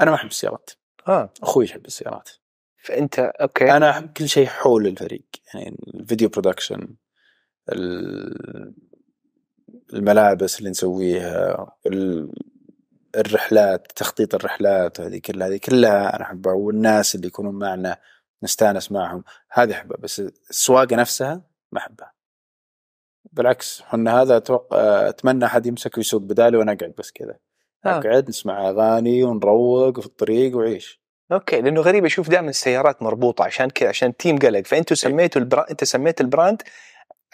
[0.00, 0.70] أنا ما أحب السيارات.
[1.08, 1.32] آه.
[1.42, 2.30] أخوي يحب السيارات.
[2.76, 3.76] فأنت okay.
[3.76, 5.24] أنا أحب كل شيء حول الفريق.
[5.54, 6.88] يعني ال video production.
[9.94, 12.32] الملابس اللي نسويها ال-
[13.16, 17.96] الرحلات تخطيط الرحلات وهذه كلها هذه كلها أنا أحبها والناس اللي يكونون معنا
[18.42, 20.20] نستأنس معهم هذه أحبها بس
[20.50, 22.12] السواقة نفسها ما أحبها.
[23.32, 27.38] بالعكس إحنا هذا أتوقع أتمنى أحد يمسك ويسوق بدالي وأنا أقعد بس كذا.
[27.86, 27.98] آه.
[27.98, 31.02] أقعد نسمع أغاني ونروق في الطريق وعيش.
[31.32, 35.70] okay لأنه غريب أشوف دائما السيارات مربوطة عشان كذا عشان team قلق فأنتوا سميتوا البرا...
[35.70, 36.62] انت سميت ال brand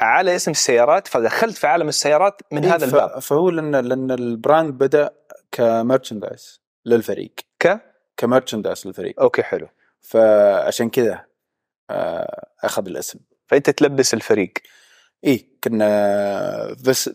[0.01, 3.19] على اسم السيارات فدخلت في عالم السيارات من إيه، هذا الباب.
[3.19, 5.11] فهو لأن لأن ال brand بدأ
[5.53, 7.33] ك merchandise للفريق.
[7.61, 7.81] ك؟
[8.17, 9.21] ك merchandise للفريق.
[9.21, 9.69] okay حلو.
[10.01, 11.25] فعشان كذا
[11.91, 13.19] آه، أخذ الاسم.
[13.47, 14.53] فأنت تلبس الفريق.
[15.27, 17.11] اي كنا بس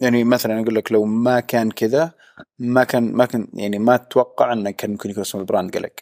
[0.00, 2.12] يعني مثلا أقول لك لو ما كان كذا
[2.58, 5.92] ما كان ما كان يعني ما أتوقع إنه كان ممكن يكون اسم ال brand قلق.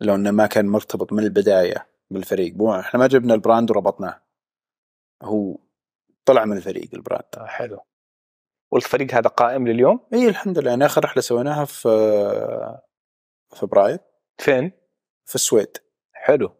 [0.00, 2.54] لو إنه ما كان مرتبط من البداية بالفريق.
[2.56, 4.20] مو إحنا ما جبنا ال brand وربطناه.
[5.22, 5.56] هو
[6.24, 7.24] طلع من الفريق ال brand.
[7.36, 7.80] آه حلو.
[8.72, 10.70] والفريق هذا قائم لليوم؟ إي الحمد لله.
[10.70, 11.88] يعني آخر رحلة سويناها في
[13.56, 13.98] فبراير.
[14.38, 14.72] فين؟
[15.24, 15.76] في السويد.
[16.12, 16.56] حلو.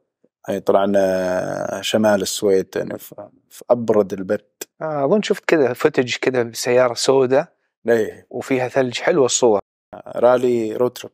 [0.48, 4.52] يعني طلعنا شمال السويد يعني في في أبرد البرد.
[4.82, 7.56] آه أظن شفت كذا footage كذا بسيارة سوداء.
[7.88, 9.60] إيه وفيها ثلج حلوة الصور.
[10.06, 11.12] رالي road trip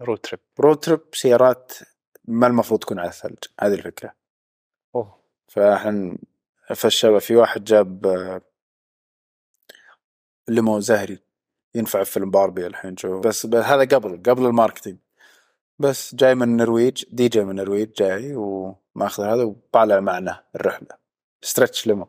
[0.00, 1.72] road trip road trip سيارات
[2.24, 3.44] ما المفروض تكون على الثلج.
[3.60, 4.14] هذه الفكرة.
[4.94, 5.18] أوه.
[5.48, 6.18] فإحنا
[6.74, 8.40] فالشباب في واحد جاب آه،
[10.48, 11.18] limo زهري
[11.74, 14.98] ينفع في فيلم باربي الحين شوف بس, بس هذا قبل قبل ال marketing.
[15.78, 20.88] بس جاي من النرويج دي جي من النرويج جاي وماخذ هذا وطالع معنا الرحلة.
[21.42, 22.08] stretch limo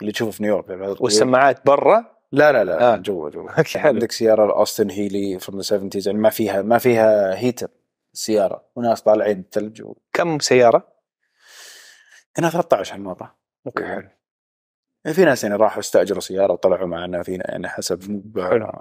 [0.00, 1.00] اللي تشوفه في نيويورك.
[1.00, 2.96] والسماعات برا؟ لا لا لا آه.
[2.96, 3.50] جوا جوا.
[3.86, 7.68] عندك سيارة ال Austin-Healey from the 70s يعني ما فيها ما فيها heater
[8.14, 9.96] السياره وناس طالعين الثلج و...
[10.12, 10.88] كم سيارة؟
[12.38, 14.08] هنا 13 هالمره okay حلو.
[15.04, 18.22] يعني في ناس يعني راحوا استأجروا سيارة وطلعوا معنا فينا يعني حسب.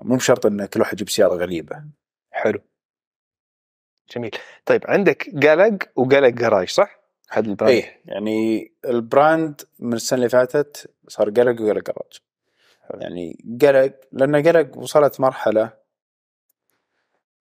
[0.04, 1.84] مو بشرط ان كل واحد يجيب سيارة غريبة.
[2.32, 2.60] حلو.
[4.16, 4.32] جميل.
[4.66, 10.18] طيب عندك قلق وقلق جراج صح؟ هذا ال brand؟ إيه يعني ال brand من السنة
[10.18, 12.20] اللي فاتت صار قلق وقلق جراج.
[13.02, 15.74] يعني قلق لأن قلق وصلت مرحلة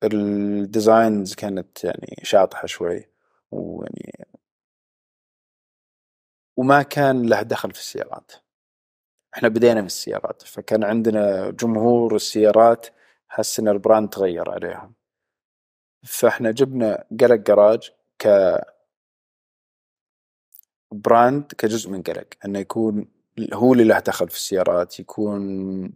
[0.04, 3.08] ال designs كانت يعني شاطحة شوي
[3.50, 4.26] ويعني
[6.62, 8.32] وما كان له دخل في السيارات.
[9.34, 12.86] إحنا بدينا من السيارات فكان عندنا جمهور السيارات
[13.28, 14.94] حس إن ال brand تغير عليهم.
[16.02, 18.28] فإحنا جبنا قلق جراج ك
[20.92, 23.08] brand كجزء من قلق إنه يكون
[23.52, 25.92] هو اللي له دخل في السيارات يكون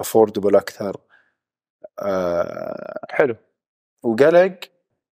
[0.00, 1.00] affordable أكثر
[1.98, 3.36] آه حلو.
[4.02, 4.58] وقلق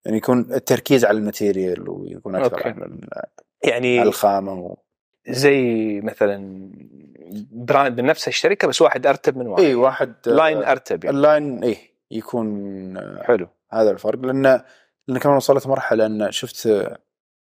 [0.05, 2.69] يعني يكون التركيز على ال material ويكون أكثر okay.
[2.69, 2.99] على
[3.63, 4.77] يعني الخامة و...
[5.27, 6.69] زي مثلا
[7.51, 9.63] brand من نفس الشركة بس واحد أرتب من واحد.
[9.63, 11.17] إي واحد line آه، أرتب يعني.
[11.17, 11.77] ال line إيه
[12.11, 12.47] يكون
[12.97, 13.47] آه، حلو.
[13.71, 14.19] هذا الفرق.
[14.19, 14.61] لأن
[15.07, 16.89] لأن كمان وصلت مرحلة أن شفت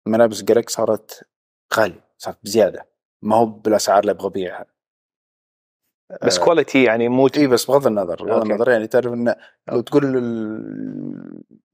[0.07, 1.27] ملابس قلق صارت
[1.75, 2.87] غالية صارت بزيادة.
[3.23, 4.67] ما هو بالأسعار اللي أبغى أبيعها.
[6.23, 8.49] بس آه، quality يعني مو إي بس بغض النظر بغض okay.
[8.49, 8.71] النظر.
[8.71, 9.37] يعني تعرف انه
[9.69, 10.05] لو تقول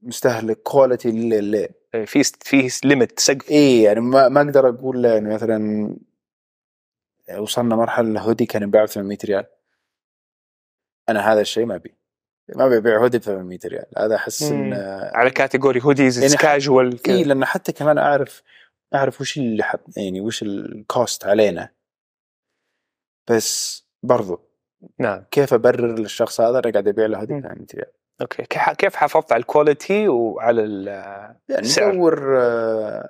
[0.01, 1.69] للمستهلك quality اللي اللي
[2.05, 3.51] في في limit سقف.
[3.51, 5.89] إي يعني ما, ما أقدر أقول له يعني مثلا
[7.37, 9.45] وصلنا مرحلة الهودي كان ينباع ب 800 ريال.
[11.09, 11.95] أنا هذا الشيء ما ابي
[12.55, 13.85] ما أبي أبيع هودي ب 800 ريال.
[13.97, 14.73] هذا أحس مم.
[14.73, 14.73] ان
[15.13, 18.43] على category hoodies يعني كاجوال إي لأن حتى كمان أعرف
[18.95, 21.69] أعرف وش اللي حط يعني وش ال cost علينا.
[23.29, 24.39] بس برضو.
[24.99, 25.23] نعم.
[25.31, 27.25] كيف أبرر للشخص هذا؟ أنا قاعد أبيع له.
[27.25, 28.43] 800 ريال okay.
[28.43, 30.87] كيف- كيف حافظت على ال quality وعلى ال
[31.49, 31.67] يعني.
[31.91, 33.09] ندور آه،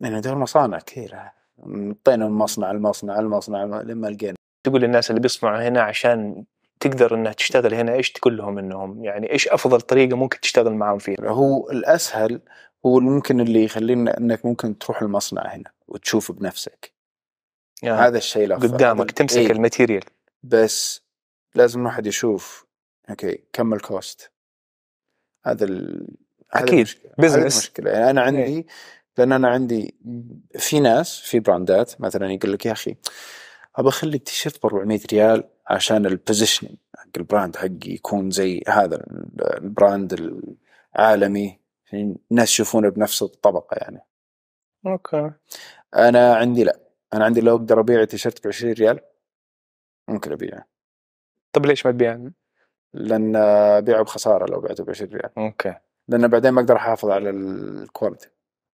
[0.00, 1.32] يعني ندور مصانع كثيرة.
[1.66, 4.34] نطينا من مصنع لمصنع لمصنع لما لقينا.
[4.66, 6.44] تقول للناس اللي بيصنعوا هنا عشان
[6.80, 10.98] تقدر إنها تشتغل هنا إيش تقول لهم إنهم؟ يعني إيش أفضل طريقة ممكن تشتغل معهم
[10.98, 12.40] فيها؟ هو الأسهل
[12.86, 16.92] هو ممكن اللي يخلينا إنك ممكن تروح المصنع هنا وتشوف بنفسك.
[17.82, 18.68] يعني هذا الشيء الأفضل.
[18.74, 19.50] قدامك تمسك إيه.
[19.50, 20.04] ال material.
[20.42, 21.02] بس
[21.54, 22.66] لازم الواحد يشوف
[23.10, 24.30] okay كم ال cost
[25.44, 26.06] هذا ال...
[26.52, 26.86] هذه
[27.18, 27.36] business.
[27.36, 28.66] المشكلة يعني أنا عندي
[29.18, 29.94] لأن أنا عندي
[30.58, 32.96] في ناس في براندات مثلا يقول لك يا أخي
[33.76, 38.62] أبى أخلي التيشيرت ب 400 ريال عشان ال positioning حق ال brand حقي يكون زي
[38.68, 40.42] هذا ال- ال brand
[40.96, 41.60] العالمي.
[42.30, 44.00] الناس يشوفونه بنفس الطبقة يعني.
[44.86, 45.30] okay.
[45.96, 46.80] أنا عندي لا.
[47.14, 49.00] أنا عندي لو أقدر أبيع تيشيرت ب 20 ريال؟
[50.08, 50.64] ممكن أبيعه.
[51.52, 52.30] طب ليش ما تبيع؟
[52.94, 55.38] لأن أبيعه بخسارة لو بعته ب 20 ريال.
[55.38, 55.74] okay.
[56.08, 58.30] لأن بعدين ما أقدر أحافظ على ال quality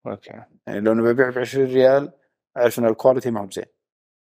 [0.07, 0.43] okay.
[0.67, 2.11] يعني لو أنا ببيع ب 20 ريال
[2.57, 3.65] أعرف إن ال quality ما هو بزين.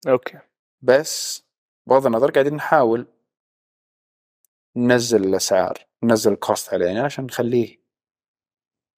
[0.09, 0.39] okay.
[0.83, 1.45] بس
[1.87, 3.07] بغض النظر قاعدين نحاول
[4.77, 7.77] ننزل الأسعار ننزل ال cost علينا عشان نخليه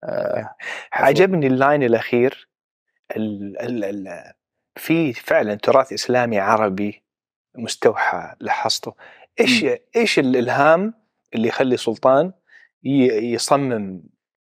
[0.03, 0.55] آه
[0.93, 2.49] عجبني ال line الأخير
[3.15, 4.33] ال ال ال
[4.79, 7.03] في فعلا تراث إسلامي عربي
[7.55, 8.93] مستوحى لاحظته.
[9.39, 9.65] إيش
[9.95, 10.93] إيش الإلهام
[11.35, 12.31] اللي يخلي سلطان
[12.83, 14.01] يصمم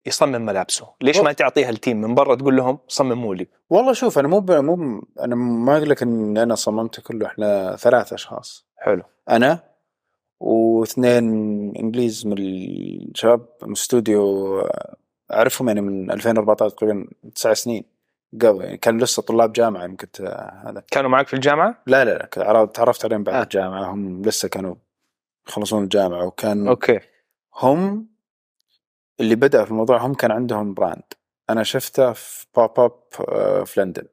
[0.07, 4.29] يصمم ملابسه؟ ليش ما تعطيها التيم من برا تقول لهم صمموا لي؟ والله شوف أنا
[4.29, 4.51] مو ب...
[4.51, 5.03] مو ب...
[5.21, 8.67] أنا ما أقول لك إن أنا صممته كله إحنا ثلاث أشخاص.
[8.77, 9.03] حلو.
[9.31, 9.59] أنا
[10.41, 11.25] واثنين
[11.77, 14.61] إنجليز من الشباب من استوديو
[15.33, 17.85] أعرفهم يعني من 2014 تقريبا تسع سنين.
[18.35, 20.09] قبل يعني كانوا لسه طلاب جامعة يمكن
[20.65, 20.83] هذا.
[20.91, 23.43] كانوا معك في الجامعة؟ لا لا لا تعرفت عليهم بعد آه.
[23.43, 23.93] الجامعة.
[23.93, 24.75] هم لسه كانوا
[25.49, 27.01] يخلصون الجامعة وكان okay.
[27.55, 28.09] هم
[29.21, 31.03] اللي بدأ في الموضوع هم كان عندهم brand.
[31.51, 32.93] أنا شفته في pop-up
[33.29, 34.07] آه، في لندن.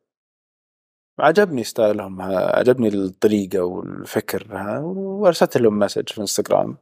[1.20, 4.48] عجبني style هم عجبني الطريقة والفكر
[4.84, 6.78] وأرسلت لهم message في انستغرام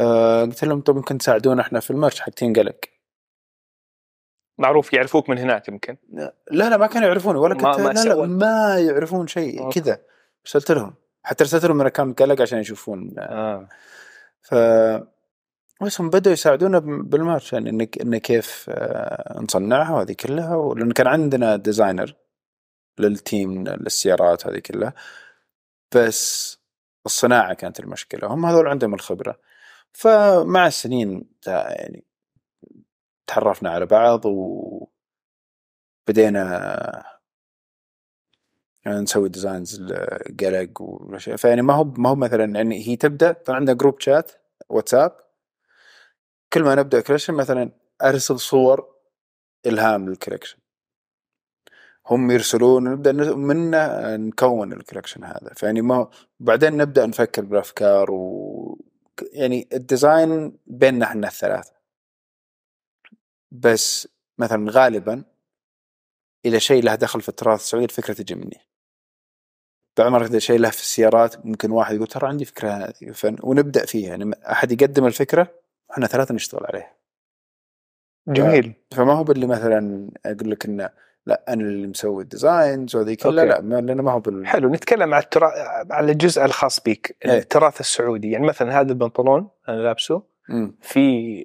[0.00, 2.80] آه، قلت لهم طب ممكن تساعدونا إحنا في ال merch حق تين قلق.
[4.62, 5.96] معروف يعرفوك من هناك يمكن.
[6.12, 7.38] لا لا ما كانوا يعرفوني.
[7.38, 8.26] ولا كنت ما لا, لا.
[8.26, 9.70] ما يعرفون شيء.
[9.70, 9.98] كذا.
[10.46, 10.94] ارسلت لهم.
[11.22, 13.14] حتى ارسلت لهم من account قلق عشان يشوفون.
[13.18, 13.68] آه.
[14.42, 14.54] ف
[15.82, 20.56] بس هم بدأوا يساعدونا بال merch يعني انك إن كيف آه، نصنعها وهذه كلها.
[20.56, 22.14] ولأن كان عندنا designer
[22.98, 24.94] لل team للسيارات هذه كلها.
[25.94, 26.58] بس
[27.06, 28.28] الصناعة كانت المشكلة.
[28.28, 29.38] هم هذول عندهم الخبرة.
[29.92, 32.04] فمع السنين يعني
[33.34, 34.26] تعرفنا على بعض
[36.06, 37.04] وبدينا
[38.86, 39.92] نسوي designs
[40.40, 44.32] قلق واشياء فيعني ما هو ما هو مثلا يعني هي تبدأ طبعا عندنا group chat
[44.68, 45.16] واتساب
[46.52, 47.70] كل ما نبدأ collection مثلا
[48.02, 48.94] أرسل صور
[49.66, 50.58] إلهام لل collection
[52.06, 55.50] هم يرسلون نبدأ منه نكون ال collection هذا.
[55.56, 56.08] فيعني ما
[56.40, 58.78] بعدين نبدأ نفكر بالأفكار و
[59.32, 61.81] يعني ال design بيننا إحنا الثلاثة.
[63.52, 65.24] بس مثلا غالبا
[66.44, 68.60] اذا شيء له دخل في التراث السعودي الفكرة تجي مني.
[69.98, 74.08] المرات اذا شيء له في السيارات ممكن واحد يقول ترى عندي فكرة هذه ونبدأ فيها.
[74.08, 75.48] يعني أحد يقدم الفكرة
[75.90, 76.92] إحنا ثلاثة نشتغل عليها.
[78.28, 78.74] جميل.
[78.90, 80.90] فما هو باللي مثلا أقول لك إنه
[81.26, 84.46] لا أنا اللي مسوي ال designs وهذه كلها لا لأنه ما هو بال...
[84.46, 85.52] حلو نتكلم على الترا...
[85.92, 87.38] على الجزء الخاص بك إيه.
[87.38, 88.30] التراث السعودي.
[88.30, 90.31] يعني مثلا هذا البنطلون أنا لابسه.
[90.80, 91.44] في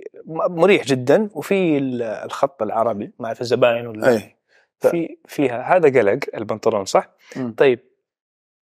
[0.50, 4.38] مريح جدا وفي ال- الخط العربي مع في الزباين ولا إيه
[4.80, 7.54] ف- في فيها هذا قلق البنطلون صح؟ مم.
[7.58, 7.80] طيب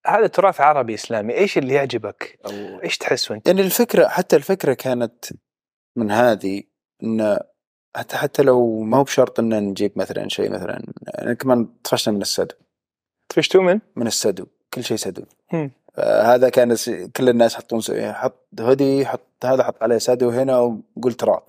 [0.07, 4.73] هذا تراث عربي إسلامي إيش اللي يعجبك أو إيش تحس وأنت؟ يعني الفكرة حتى الفكرة
[4.73, 5.25] كانت
[5.95, 6.63] من هذه
[7.03, 7.39] إن
[7.95, 10.81] حتى حتى لو ما هو بشرط إن نجيب مثلا شيء مثلا
[11.39, 12.55] كمان طفشنا من السدو
[13.29, 15.23] طفشتوا من؟ من السدو كل شيء سدو
[15.99, 16.75] هذا كان
[17.15, 17.81] كل الناس يحطون
[18.13, 21.43] حط هودي حط هذا حط عليه سدو هنا وقول تراث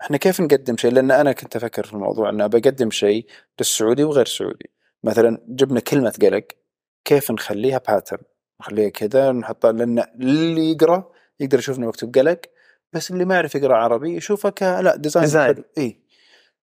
[0.00, 3.26] إحنا كيف نقدم شيء؟ لأن أنا كنت أفكر في الموضوع إنه بقدم شيء
[3.58, 4.70] للسعودي وغير سعودي
[5.04, 6.44] مثلا جبنا كلمة قلق
[7.04, 8.22] كيف نخليها pattern
[8.60, 12.40] نخليها كذا نحطها لأن اللي يقرأ يقدر يشوف انه مكتوب قلق
[12.92, 15.54] بس اللي ما يعرف يقرأ عربي يشوفه ك لا design design.
[15.54, 15.64] حلو.
[15.78, 16.00] اي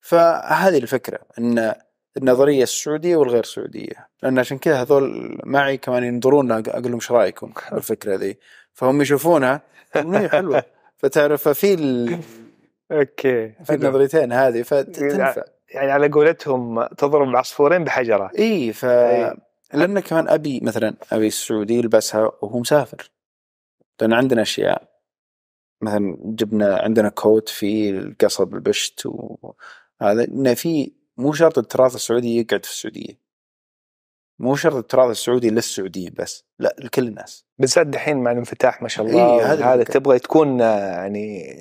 [0.00, 1.74] فهذه الفكرة إن
[2.16, 4.08] النظرية السعودية والغير سعودية.
[4.22, 8.38] لأن عشان كذا هذول معي كمان ينظرون أقول لهم إيش رأيكم بالفكرة ذي.
[8.72, 9.62] فهم يشوفونها.
[9.96, 10.64] إيه حلوة.
[10.96, 12.18] فتعرف في ال...
[12.92, 15.44] okay في النظريتين هذه فتنفع.
[15.68, 18.30] يعني على قولتهم تضرب عصفورين بحجرة.
[18.38, 19.36] إي ف إي.
[19.74, 23.10] لأن كمان أبي مثلا أبي السعودي يلبسها وهو مسافر.
[24.00, 24.94] لأن عندنا أشياء.
[25.80, 32.64] مثلا جبنا عندنا كوت في القصب البشت وهذا إنه في مو شرط التراث السعودي يقعد
[32.64, 33.24] في السعودية
[34.38, 39.06] مو شرط التراث السعودي للسعوديين بس لا لكل الناس بالذات دحين مع الانفتاح ما شاء
[39.06, 39.84] الله إيه، هذا هذا.
[39.84, 41.54] تبغى تكون يعني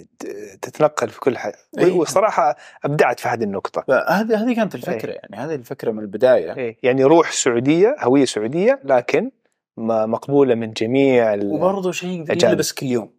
[0.62, 1.92] تتنقل في كل حاجة إيه.
[1.92, 6.78] وصراحة أبدعت في هذه النقطة فهذه هذه كانت الفكرة يعني هذه الفكرة من البداية إيه.
[6.84, 9.32] يعني روح سعودية هوية سعودية لكن
[9.78, 12.26] ما- مقبولة من جميع ال- وبرضه شيء.
[12.50, 13.14] يلبس كل يوم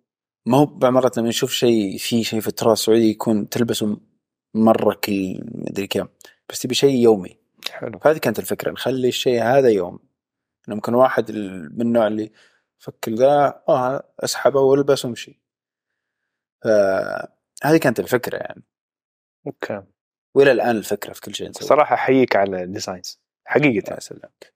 [0.47, 3.97] ما هو بعض مرات لما نشوف شيء في شيء في التراث السعودي يكون تلبسه
[4.55, 6.09] مرة كل مدري كم
[6.49, 7.39] بس تبي شيء يومي.
[7.71, 7.99] حلو.
[7.99, 9.99] فهذه كانت الفكرة نخلي الشيء هذا يوم.
[10.69, 12.33] إنه ممكن واحد من النوع اللي
[12.79, 15.41] فك ذا آه أسحبه وألبس وأمشي.
[16.65, 18.63] فهذه كانت الفكرة يعني.
[19.47, 19.83] okay.
[20.35, 21.69] وإلى الآن الفكرة في كل شيء نسويه.
[21.69, 23.99] صراحة أحييك على ال designs حقيقة.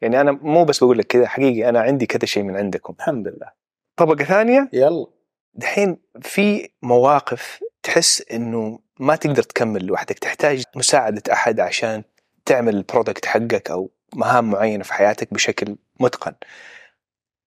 [0.01, 2.95] يعني أنا مو بس بقول لك كذا حقيقي أنا عندي كذا شيء من عندكم.
[2.99, 3.53] الحمد لله.
[3.97, 5.07] طبقة ثانية؟ يلا.
[5.55, 10.19] دحين في مواقف تحس إنه ما تقدر تكمل لوحدك.
[10.19, 12.05] تحتاج مساعدة أحد عشان
[12.45, 16.35] تعمل البرودكت حقك أو مهام معينة في حياتك بشكل متقن.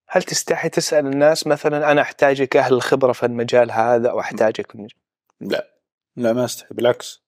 [0.08, 4.88] هل تستحي تسأل الناس مثلا أنا أحتاجك أهل الخبرة في المجال هذا أو أحتاجك في
[5.42, 5.78] لا.
[6.16, 6.76] لا ما أستحي.
[6.76, 7.24] بالعكس.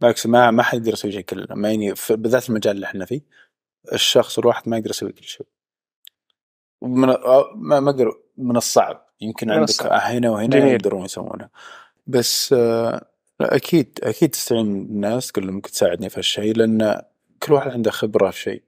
[0.00, 1.46] بالعكس ما ما حد يقدر يسوي شيء كله.
[1.50, 3.20] ما يعني بالذات المجال اللي إحنا فيه
[3.92, 5.46] الشخص الواحد ما يقدر يسوي كل شيء.
[6.82, 7.08] من
[7.54, 8.22] ما ما أقدر.
[8.36, 9.06] من الصعب.
[9.20, 9.90] يمكن من عندك الصعب.
[9.92, 10.74] هنا وهنا جميل.
[10.74, 11.48] يقدرون يسوونه.
[12.06, 17.02] بس آه، أكيد أكيد تستعين بالناس تقول لهم ممكن تساعدني في هالشيء لأن
[17.42, 18.62] كل واحد عنده خبرة في شيء.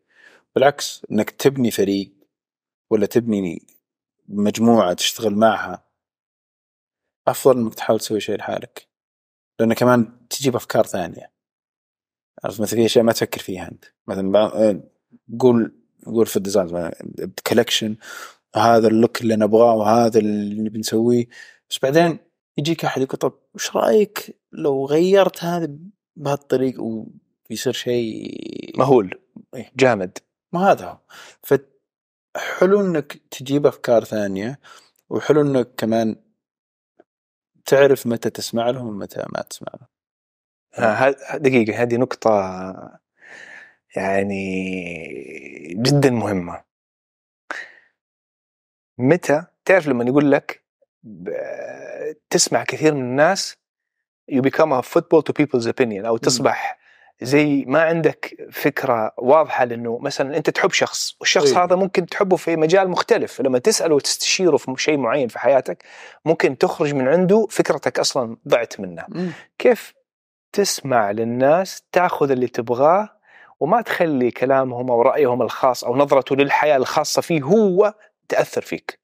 [0.54, 2.12] بالعكس إنك تبني فريق
[2.90, 3.66] ولا تبني
[4.28, 5.84] مجموعة تشتغل معها
[7.28, 8.88] أفضل إنك تحاول تسوي شيء لحالك.
[9.60, 11.32] لأن كمان تجيب أفكار ثانية.
[12.44, 13.84] عرفت؟ مثلا في أشياء ما تفكر فيها أنت.
[14.06, 14.80] مثلا آه،
[15.40, 15.74] قول
[16.06, 16.90] قول في ال design
[17.48, 17.96] collection
[18.56, 21.26] هذا ال look اللي نبغاه وهذا اللي بنسويه.
[21.70, 22.18] بس بعدين
[22.58, 25.68] يجيك أحد يقول طب وش رأيك لو غيرت هذا
[26.16, 27.06] بهالطريقه
[27.50, 29.20] ويصير شيء مهول
[29.54, 29.72] إيه.
[29.76, 30.18] جامد.
[30.52, 30.98] ما هذا هو.
[31.42, 34.60] فحلو إنك تجيب أفكار ثانية
[35.10, 36.16] وحلو إنك كمان
[37.66, 39.88] تعرف متى تسمع لهم ومتى ما تسمع لهم.
[40.74, 42.30] ها- دقيقة هذه نقطة
[43.96, 46.64] يعني جدا مهمة.
[48.98, 50.63] متى؟ تعرف لما يقول لك
[52.30, 53.56] تسمع كثير من الناس
[54.32, 56.78] you become a football to people's opinion أو تصبح
[57.22, 61.64] زي ما عندك فكرة واضحة لأنه مثلا أنت تحب شخص والشخص أيوة.
[61.64, 65.84] هذا ممكن تحبه في مجال مختلف لما تسأله وتستشيره في شيء معين في حياتك
[66.24, 69.06] ممكن تخرج من عنده فكرتك أصلا ضعت منه.
[69.58, 69.94] كيف
[70.52, 73.08] تسمع للناس تأخذ اللي تبغاه
[73.60, 77.94] وما تخلي كلامهم أو رأيهم الخاص أو نظرته للحياة الخاصة فيه هو
[78.28, 79.03] تأثر فيك.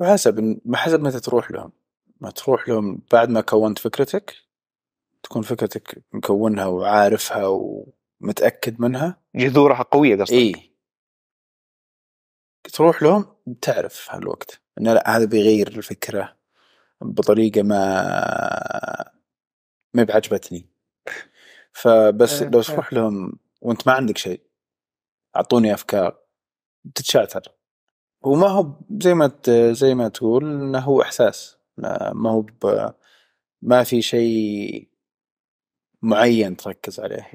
[0.00, 1.72] وحسب ما حسب متى تروح لهم.
[2.20, 4.34] ما تروح لهم بعد ما كونت فكرتك
[5.22, 9.22] تكون فكرتك مكونها وعارفها ومتأكد منها.
[9.36, 10.32] جذورها قوية قصدك.
[10.32, 10.74] اي
[12.72, 16.36] تروح لهم تعرف هالوقت إن لا هذا بيغير الفكرة
[17.00, 19.10] بطريقة ما
[19.94, 20.68] ما بعجبتني.
[21.72, 22.62] فبس آه، لو.
[22.62, 24.40] تروح لهم وأنت ما عندك شيء
[25.36, 26.18] أعطوني أفكار
[26.94, 27.52] تتشاتر
[28.24, 29.32] وما هو زي ما
[29.72, 31.58] زي ما تقول إنه هو إحساس.
[32.14, 32.46] ما هو
[33.62, 34.88] ما في شيء
[36.02, 37.30] معين تركز عليه.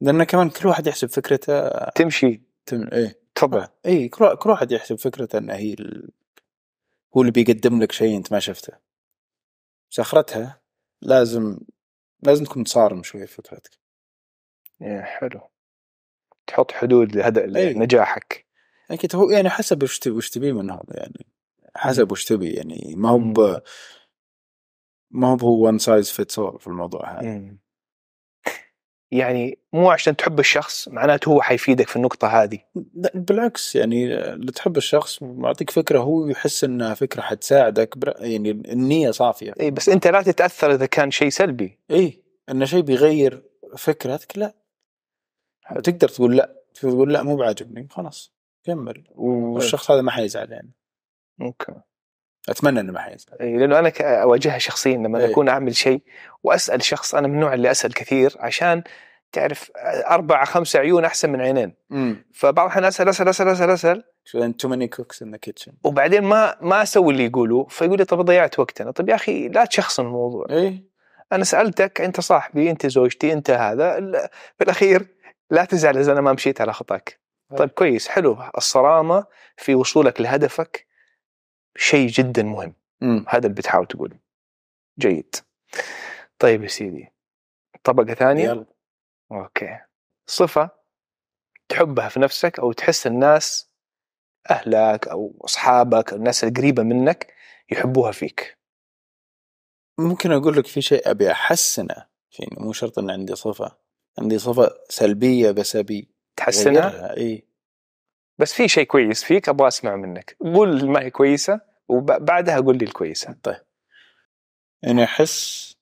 [0.00, 2.42] لأن كمان كل واحد يحسب فكرته تمشي.
[2.66, 2.88] تم...
[2.92, 3.24] إيه.
[3.34, 6.10] تفضل اي كل كل واحد يحسب فكرته إنه هي ال...
[7.16, 8.72] هو اللي بيقدم لك شيء أنت ما شفته.
[9.90, 10.60] بس آخرتها
[11.02, 11.58] لازم
[12.22, 13.78] لازم تكون صارم شوي في فكرتك.
[14.80, 15.40] يا حلو.
[16.46, 17.74] تحط حدود لهذا أي.
[17.74, 18.46] نجاحك.
[18.90, 21.26] أكيد هو يعني حسب وش تبي وش تبي من هذا يعني
[21.76, 23.62] حسب وش تبي يعني ما هو ب...
[25.10, 27.56] ما هو هو one size fits all في الموضوع هذا.
[29.10, 32.58] يعني مو عشان تحب الشخص معناته هو حيفيدك في النقطة هذه.
[32.94, 38.14] لا بالعكس يعني اللي تحب الشخص معطيك فكرة هو يحس إنها فكرة حتساعدك بر...
[38.18, 39.54] يعني النية صافية.
[39.60, 41.78] اي بس أنت لا تتأثر إذا كان شيء سلبي.
[41.90, 43.42] اي انه شيء بيغير
[43.76, 44.54] فكرتك لا.
[45.84, 48.33] تقدر تقول لا تقول لا مو بعاجبني خلاص.
[48.64, 49.04] كمل.
[49.14, 50.72] والشخص هذا ما حيزعل يعني.
[51.40, 51.74] okay.
[52.48, 53.38] أتمنى إنه ما حيزعل.
[53.40, 55.30] إي، لأنه أنا أواجهها شخصيا لما إيه.
[55.30, 56.02] أكون أعمل شيء
[56.42, 58.82] وأسأل شخص أنا من النوع اللي أسأل كثير عشان
[59.32, 59.70] تعرف
[60.10, 61.74] أربع خمسة عيون أحسن من عينين.
[61.92, 64.04] امم فبعض الأحيان أسأل أسأل أسأل أسأل أسأل.
[64.58, 68.20] too many cooks in the kitchen وبعدين ما ما أسوي اللي يقولوه فيقول لي طب
[68.20, 68.90] ضيعت وقتنا.
[68.90, 70.46] طب يا أخي لا تشخصن الموضوع.
[70.50, 70.84] اي
[71.32, 74.00] أنا سألتك أنت صاحبي أنت زوجتي أنت هذا.
[74.58, 75.06] في الأخير
[75.50, 77.23] لا تزعل إذا أنا ما مشيت على خطاك.
[77.56, 78.42] طيب كويس حلو.
[78.56, 79.26] الصرامة
[79.56, 80.86] في وصولك لهدفك
[81.76, 82.74] شيء جدا مهم.
[83.02, 84.18] امم هذا اللي بتحاول تقوله.
[84.98, 85.36] جيد.
[86.38, 87.12] طيب يا سيدي
[87.84, 88.66] طبقة ثانية؟ يلا.
[89.32, 89.78] أوكي.
[90.26, 90.70] صفة
[91.68, 93.70] تحبها في نفسك أو تحس الناس
[94.50, 97.32] أهلك أو أصحابك أو الناس القريبة منك
[97.70, 98.58] يحبوها فيك؟
[99.98, 103.78] ممكن أقول لك في شيء أبي أحسنه فيني مو شرط إن عندي صفة.
[104.18, 106.13] عندي صفة سلبية بس أبي
[106.44, 107.16] تحسنها.
[107.16, 107.44] إي.
[108.38, 110.36] بس في شيء كويس فيك أبغى أسمع منك.
[110.40, 113.36] قول ما هي كويسة وبعدها قول لي الكويسة.
[113.42, 113.60] طيب.
[114.86, 115.74] اني أحس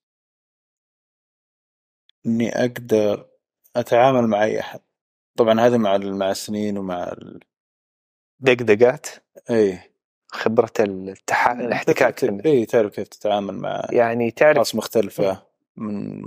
[2.27, 3.27] إني أقدر
[3.77, 4.81] أتعامل مع أي أحد.
[5.37, 7.41] طبعا هذا مع مع السنين ومع ال...
[8.41, 9.07] دقدقات؟
[9.51, 9.79] إي.
[10.29, 11.49] خبرة التح...
[11.49, 15.43] الاحتكاك إي تعرف كيف تتعامل مع يعني تعرف أشخاص مختلفة
[15.77, 16.23] من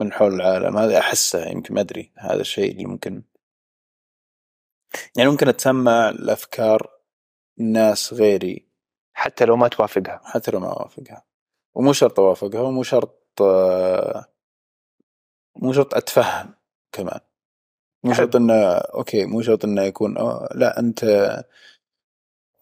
[0.00, 3.22] من حول العالم هذا أحسه يمكن ما أدري هذا الشيء اللي ممكن.
[5.16, 6.90] يعني ممكن اتسمع الأفكار
[7.58, 8.68] ناس غيري.
[9.16, 10.20] حتى لو ما توافقها.
[10.24, 11.24] حتى لو ما أوافقها.
[11.74, 14.24] ومو شرط أوافقها ومو شرط آه،
[15.56, 16.54] مو شرط أتفهم
[16.92, 17.20] كمان.
[18.04, 18.12] مو.
[18.14, 21.04] شرط انه أوكي مو شرط إنه يكون أوه لا أنت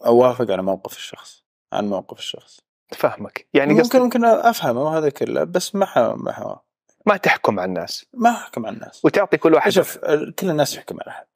[0.07, 2.61] أوافق على موقف الشخص عن موقف الشخص.
[2.93, 3.49] فاهمك.
[3.55, 6.61] يعني ممكن قصدك ممكن أفهمه وهذا كله بس ما ح- ما
[7.07, 8.07] ما تحكم على الناس.
[8.15, 9.05] ما أحكم على الناس.
[9.05, 9.99] وتعطي كل واحد شوف
[10.39, 11.27] كل الناس يحكم على احد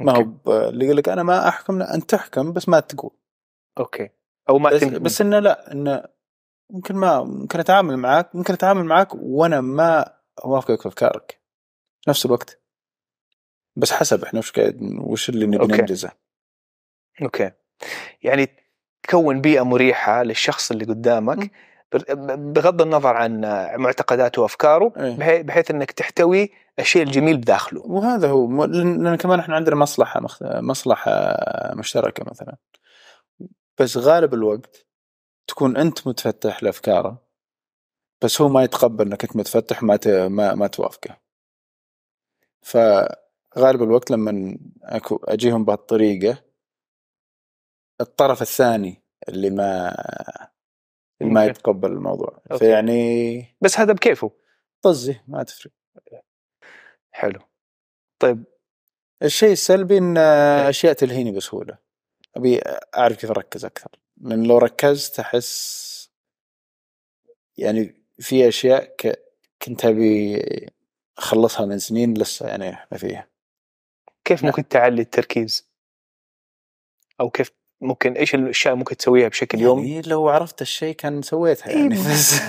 [0.00, 3.10] ما هو اللي يقول لك أنا ما أحكم لا أنت تحكم بس ما تقول.
[3.78, 4.10] okay.
[4.48, 4.84] أو ما بس.
[4.84, 6.04] بس إنه لا إنه
[6.70, 10.14] ممكن ما ممكن أتعامل معاك ممكن أتعامل معاك وأنا ما
[10.44, 11.40] أوافقك في أفكارك.
[12.08, 12.60] نفس الوقت.
[13.76, 15.72] بس حسب إحنا وش قاعد وش اللي نبي okay.
[15.76, 16.12] ننجزه.
[17.22, 17.50] أوكي.
[18.22, 18.48] يعني
[19.02, 21.50] تكون بيئة مريحة للشخص اللي قدامك مم.
[22.36, 23.40] بغض النظر عن
[23.76, 24.92] معتقداته وأفكاره.
[25.16, 27.82] بحي- بحيث إنك تحتوي الشيء الجميل بداخله.
[27.86, 30.42] وهذا هو لأن كمان إحنا عندنا مصلحة مخ...
[30.42, 31.12] مصلحة
[31.74, 32.56] مشتركة مثلا.
[33.80, 34.86] بس غالب الوقت
[35.46, 37.28] تكون أنت متفتح لأفكاره
[38.24, 40.08] بس هو ما يتقبل إنك أنت متفتح ما ت...
[40.08, 41.16] ما, ما توافقه.
[42.62, 46.44] فغالب الوقت لما أكو أجيهم بهالطريقة
[48.00, 49.96] الطرف الثاني اللي ما
[51.20, 51.44] ما.
[51.44, 52.42] يتقبل الموضوع.
[52.52, 52.64] أوكي.
[52.64, 54.30] فيعني بس هذا بكيفه.
[54.82, 55.72] طزي ما تفرق.
[57.10, 57.40] حلو.
[58.18, 58.44] طيب.
[59.22, 60.18] الشيء السلبي إن
[60.68, 61.78] أشياء تلهيني بسهولة.
[62.36, 62.60] أبي
[62.96, 63.90] أعرف كيف أركز أكثر.
[64.16, 66.10] لأن لو ركزت أحس
[67.56, 69.24] يعني في أشياء ك...
[69.62, 70.42] كنت أبي
[71.18, 73.28] أخلصها من سنين لسه يعني إحنا فيها.
[74.24, 74.50] كيف نعم.
[74.50, 75.68] ممكن تعلي التركيز؟
[77.20, 77.50] أو كيف
[77.80, 82.40] ممكن إيش الأشياء ممكن تسويها بشكل يومي؟ يعني لو عرفت الشيء كان سويتها يعني بس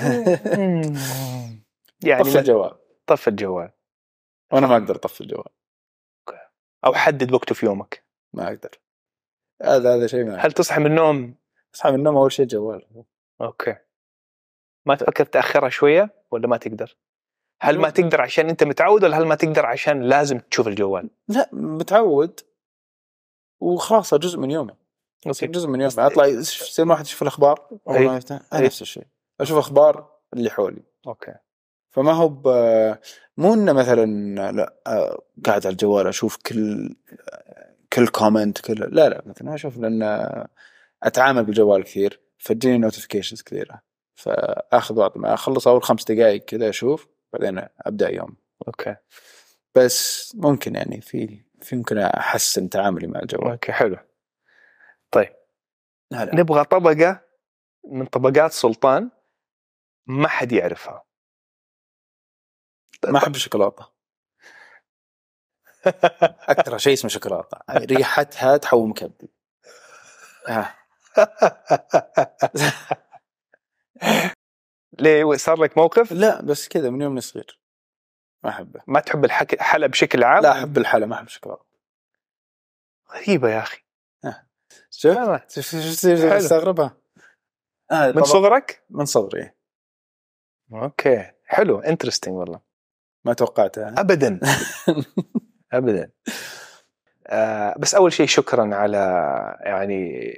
[2.03, 2.75] يعني طف الجوال.
[3.07, 3.71] طف الجوال.
[4.51, 5.49] وأنا ما أقدر أطفي الجوال.
[6.85, 8.03] أو حدد وقته في يومك.
[8.33, 8.79] ما أقدر.
[9.63, 11.35] هذا هذا شيء ما هل تصحى من النوم؟
[11.75, 13.05] أصحى من النوم أول شيء الجوال
[13.41, 13.75] okay.
[14.85, 16.97] ما تفكر تأخرها شوية ولا ما تقدر؟
[17.61, 21.49] هل ما تقدر عشان أنت متعود ولا هل ما تقدر عشان لازم تشوف الجوال؟ لا
[21.51, 22.39] متعود.
[23.59, 24.73] وخلاص جزء من يومي.
[25.25, 26.27] يصير جزء من يومي اطلع
[26.71, 27.67] زي ما واحد يشوف الأخبار.
[27.87, 28.07] أول أي.
[28.07, 28.39] ما يفتح.
[28.53, 29.05] أنا نفس الشيء.
[29.41, 30.83] أشوف أخبار اللي حولي.
[31.07, 31.33] okay.
[31.89, 32.47] فما هو ب...
[33.37, 34.05] مو إنه مثلا
[34.51, 36.95] لا آه، قاعد على الجوال أشوف كل
[37.93, 40.01] كل comment كل لا لا مثلا أشوف لأن
[41.03, 43.81] أتعامل بالجوال كثير فتجيني notifications كثيرة.
[44.15, 48.35] فأخذ واعطي ما أخلص أول خمس دقائق كذا أشوف بعدين أبدأ يوم.
[48.67, 48.95] okay.
[49.75, 53.51] بس ممكن يعني في في ممكن أحسن تعاملي مع الجوال.
[53.51, 53.97] okay حلو.
[55.11, 55.35] طيب.
[56.11, 57.25] لا لا نبغى طبقة
[57.83, 59.11] من طبقات سلطان
[60.07, 61.03] ما حد يعرفها.
[63.07, 63.87] ما احب الشوكولاته
[66.49, 67.57] أكثر شيء اسمه شوكولاتة.
[67.69, 69.31] ريحتها تحوم كبدي.
[70.47, 70.75] آه.
[74.99, 77.59] ليه؟ صار لك موقف؟ لا بس كذا من يوم صغير
[78.43, 78.81] ما أحبه.
[78.87, 79.25] ما تحب.
[79.25, 81.65] الحلا بشكل عام؟ لا أحب الحلا ما أحب الشوكولاتة.
[83.11, 83.83] غريبة يا أخي.
[84.91, 86.37] شوف حلو.
[86.37, 86.97] استغربها.
[87.91, 89.51] آه من صغرك؟ من صغري.
[90.73, 91.31] okay.
[91.45, 91.79] حلو.
[91.79, 92.59] interesting والله.
[93.25, 93.95] ما توقعتها.
[94.01, 94.39] ابدا.
[95.73, 96.11] ابدا.
[97.27, 98.97] آه بس أول شيء شكرا على
[99.61, 100.29] يعني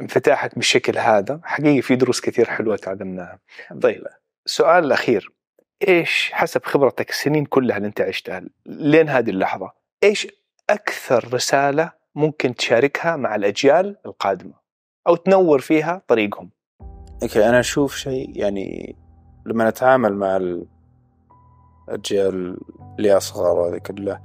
[0.00, 1.40] انفتاحك بالشكل هذا.
[1.44, 3.38] حقيقي في دروس كثير حلوة تعلمناها.
[3.82, 4.06] طيب
[4.46, 5.32] السؤال الأخير.
[5.88, 9.72] إيش حسب خبرتك السنين كلها اللي أنت عشتها لين هذه اللحظة
[10.04, 10.26] إيش
[10.72, 14.52] أكثر رسالة ممكن تشاركها مع الأجيال القادمة
[15.06, 16.50] أو تنور فيها طريقهم.
[17.22, 18.96] أوكي أنا أشوف شيء يعني
[19.46, 20.66] لما نتعامل مع ال-
[21.88, 22.58] الأجيال
[22.98, 24.20] اللي أصغر وهذا كله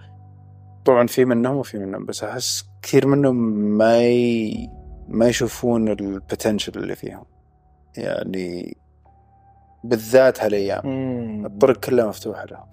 [0.86, 3.36] طبعا في منهم وفي منهم بس أحس كثير منهم
[3.78, 4.70] ما ي...
[5.08, 7.26] ما يشوفون البوتنشل اللي فيهم.
[7.98, 8.78] يعني
[9.84, 11.46] بالذات هالأيام.
[11.46, 12.66] الطرق كلها مفتوحة لهم.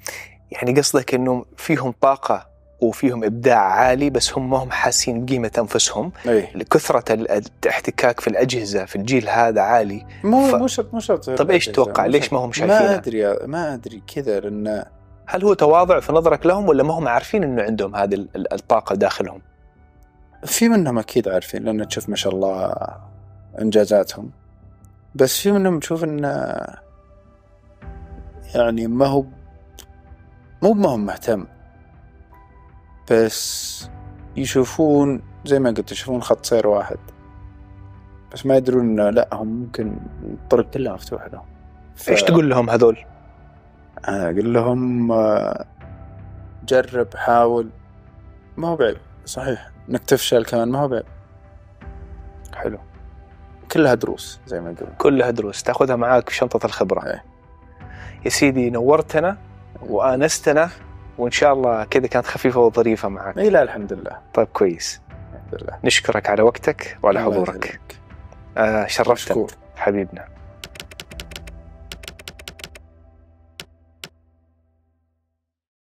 [0.51, 2.47] يعني قصدك انه فيهم طاقة
[2.81, 8.29] وفيهم إبداع عالي بس هم ما هم حاسين بقيمة أنفسهم أي كثره ال- الاحتكاك في
[8.29, 12.33] الأجهزة في الجيل هذا عالي مو ف- مو شرط مو شرط طب إيش تتوقع؟ ليش.
[12.33, 14.85] ما هم ما شايفينها؟ ادري ما أدري كذا لأن
[15.27, 18.53] هل هو تواضع في نظرك لهم ولا ما هم عارفين إنه عندهم هذه ال- ال-
[18.53, 19.41] الطاقة داخلهم؟
[20.45, 22.75] في منهم أكيد عارفين لأن تشوف ما شاء الله
[23.61, 24.31] إنجازاتهم
[25.15, 26.57] بس في منهم تشوف انه
[28.55, 29.25] يعني ما هو
[30.63, 31.47] مو ما هو مهتم
[33.11, 33.89] بس
[34.37, 36.97] يشوفون زي ما قلت يشوفون خط سير واحد.
[38.33, 41.45] بس ما يدرون إنه لا هم ممكن الطرق كلها مفتوحة لهم.
[41.97, 42.99] ف- إيش تقول لهم هذول؟
[44.09, 45.65] أنا أقول لهم آه،
[46.69, 47.71] جرب حاول.
[48.57, 48.97] ما هو بعيب
[49.27, 49.71] صحيح.
[49.91, 51.05] إنك تفشل كمان ما هو بعيب.
[52.55, 52.79] حلو.
[53.73, 54.95] كلها دروس زي ما يقولون.
[54.99, 55.63] كلها دروس.
[55.63, 57.07] تاخذها معاك في شنطة الخبرة.
[57.07, 57.25] إيه.
[58.25, 59.37] يا سيدي نورتنا
[59.83, 60.71] وآنستنا
[61.19, 63.39] وإن شاء الله كذا كانت خفيفة وظريفة معك.
[63.39, 64.19] اي لا الحمد لله.
[64.35, 65.01] طيب كويس.
[65.11, 65.79] الحمد لله.
[65.85, 67.81] نشكرك على وقتك وعلى حضورك.
[68.59, 69.47] آه شرفتنا.
[69.77, 70.34] حبيبنا.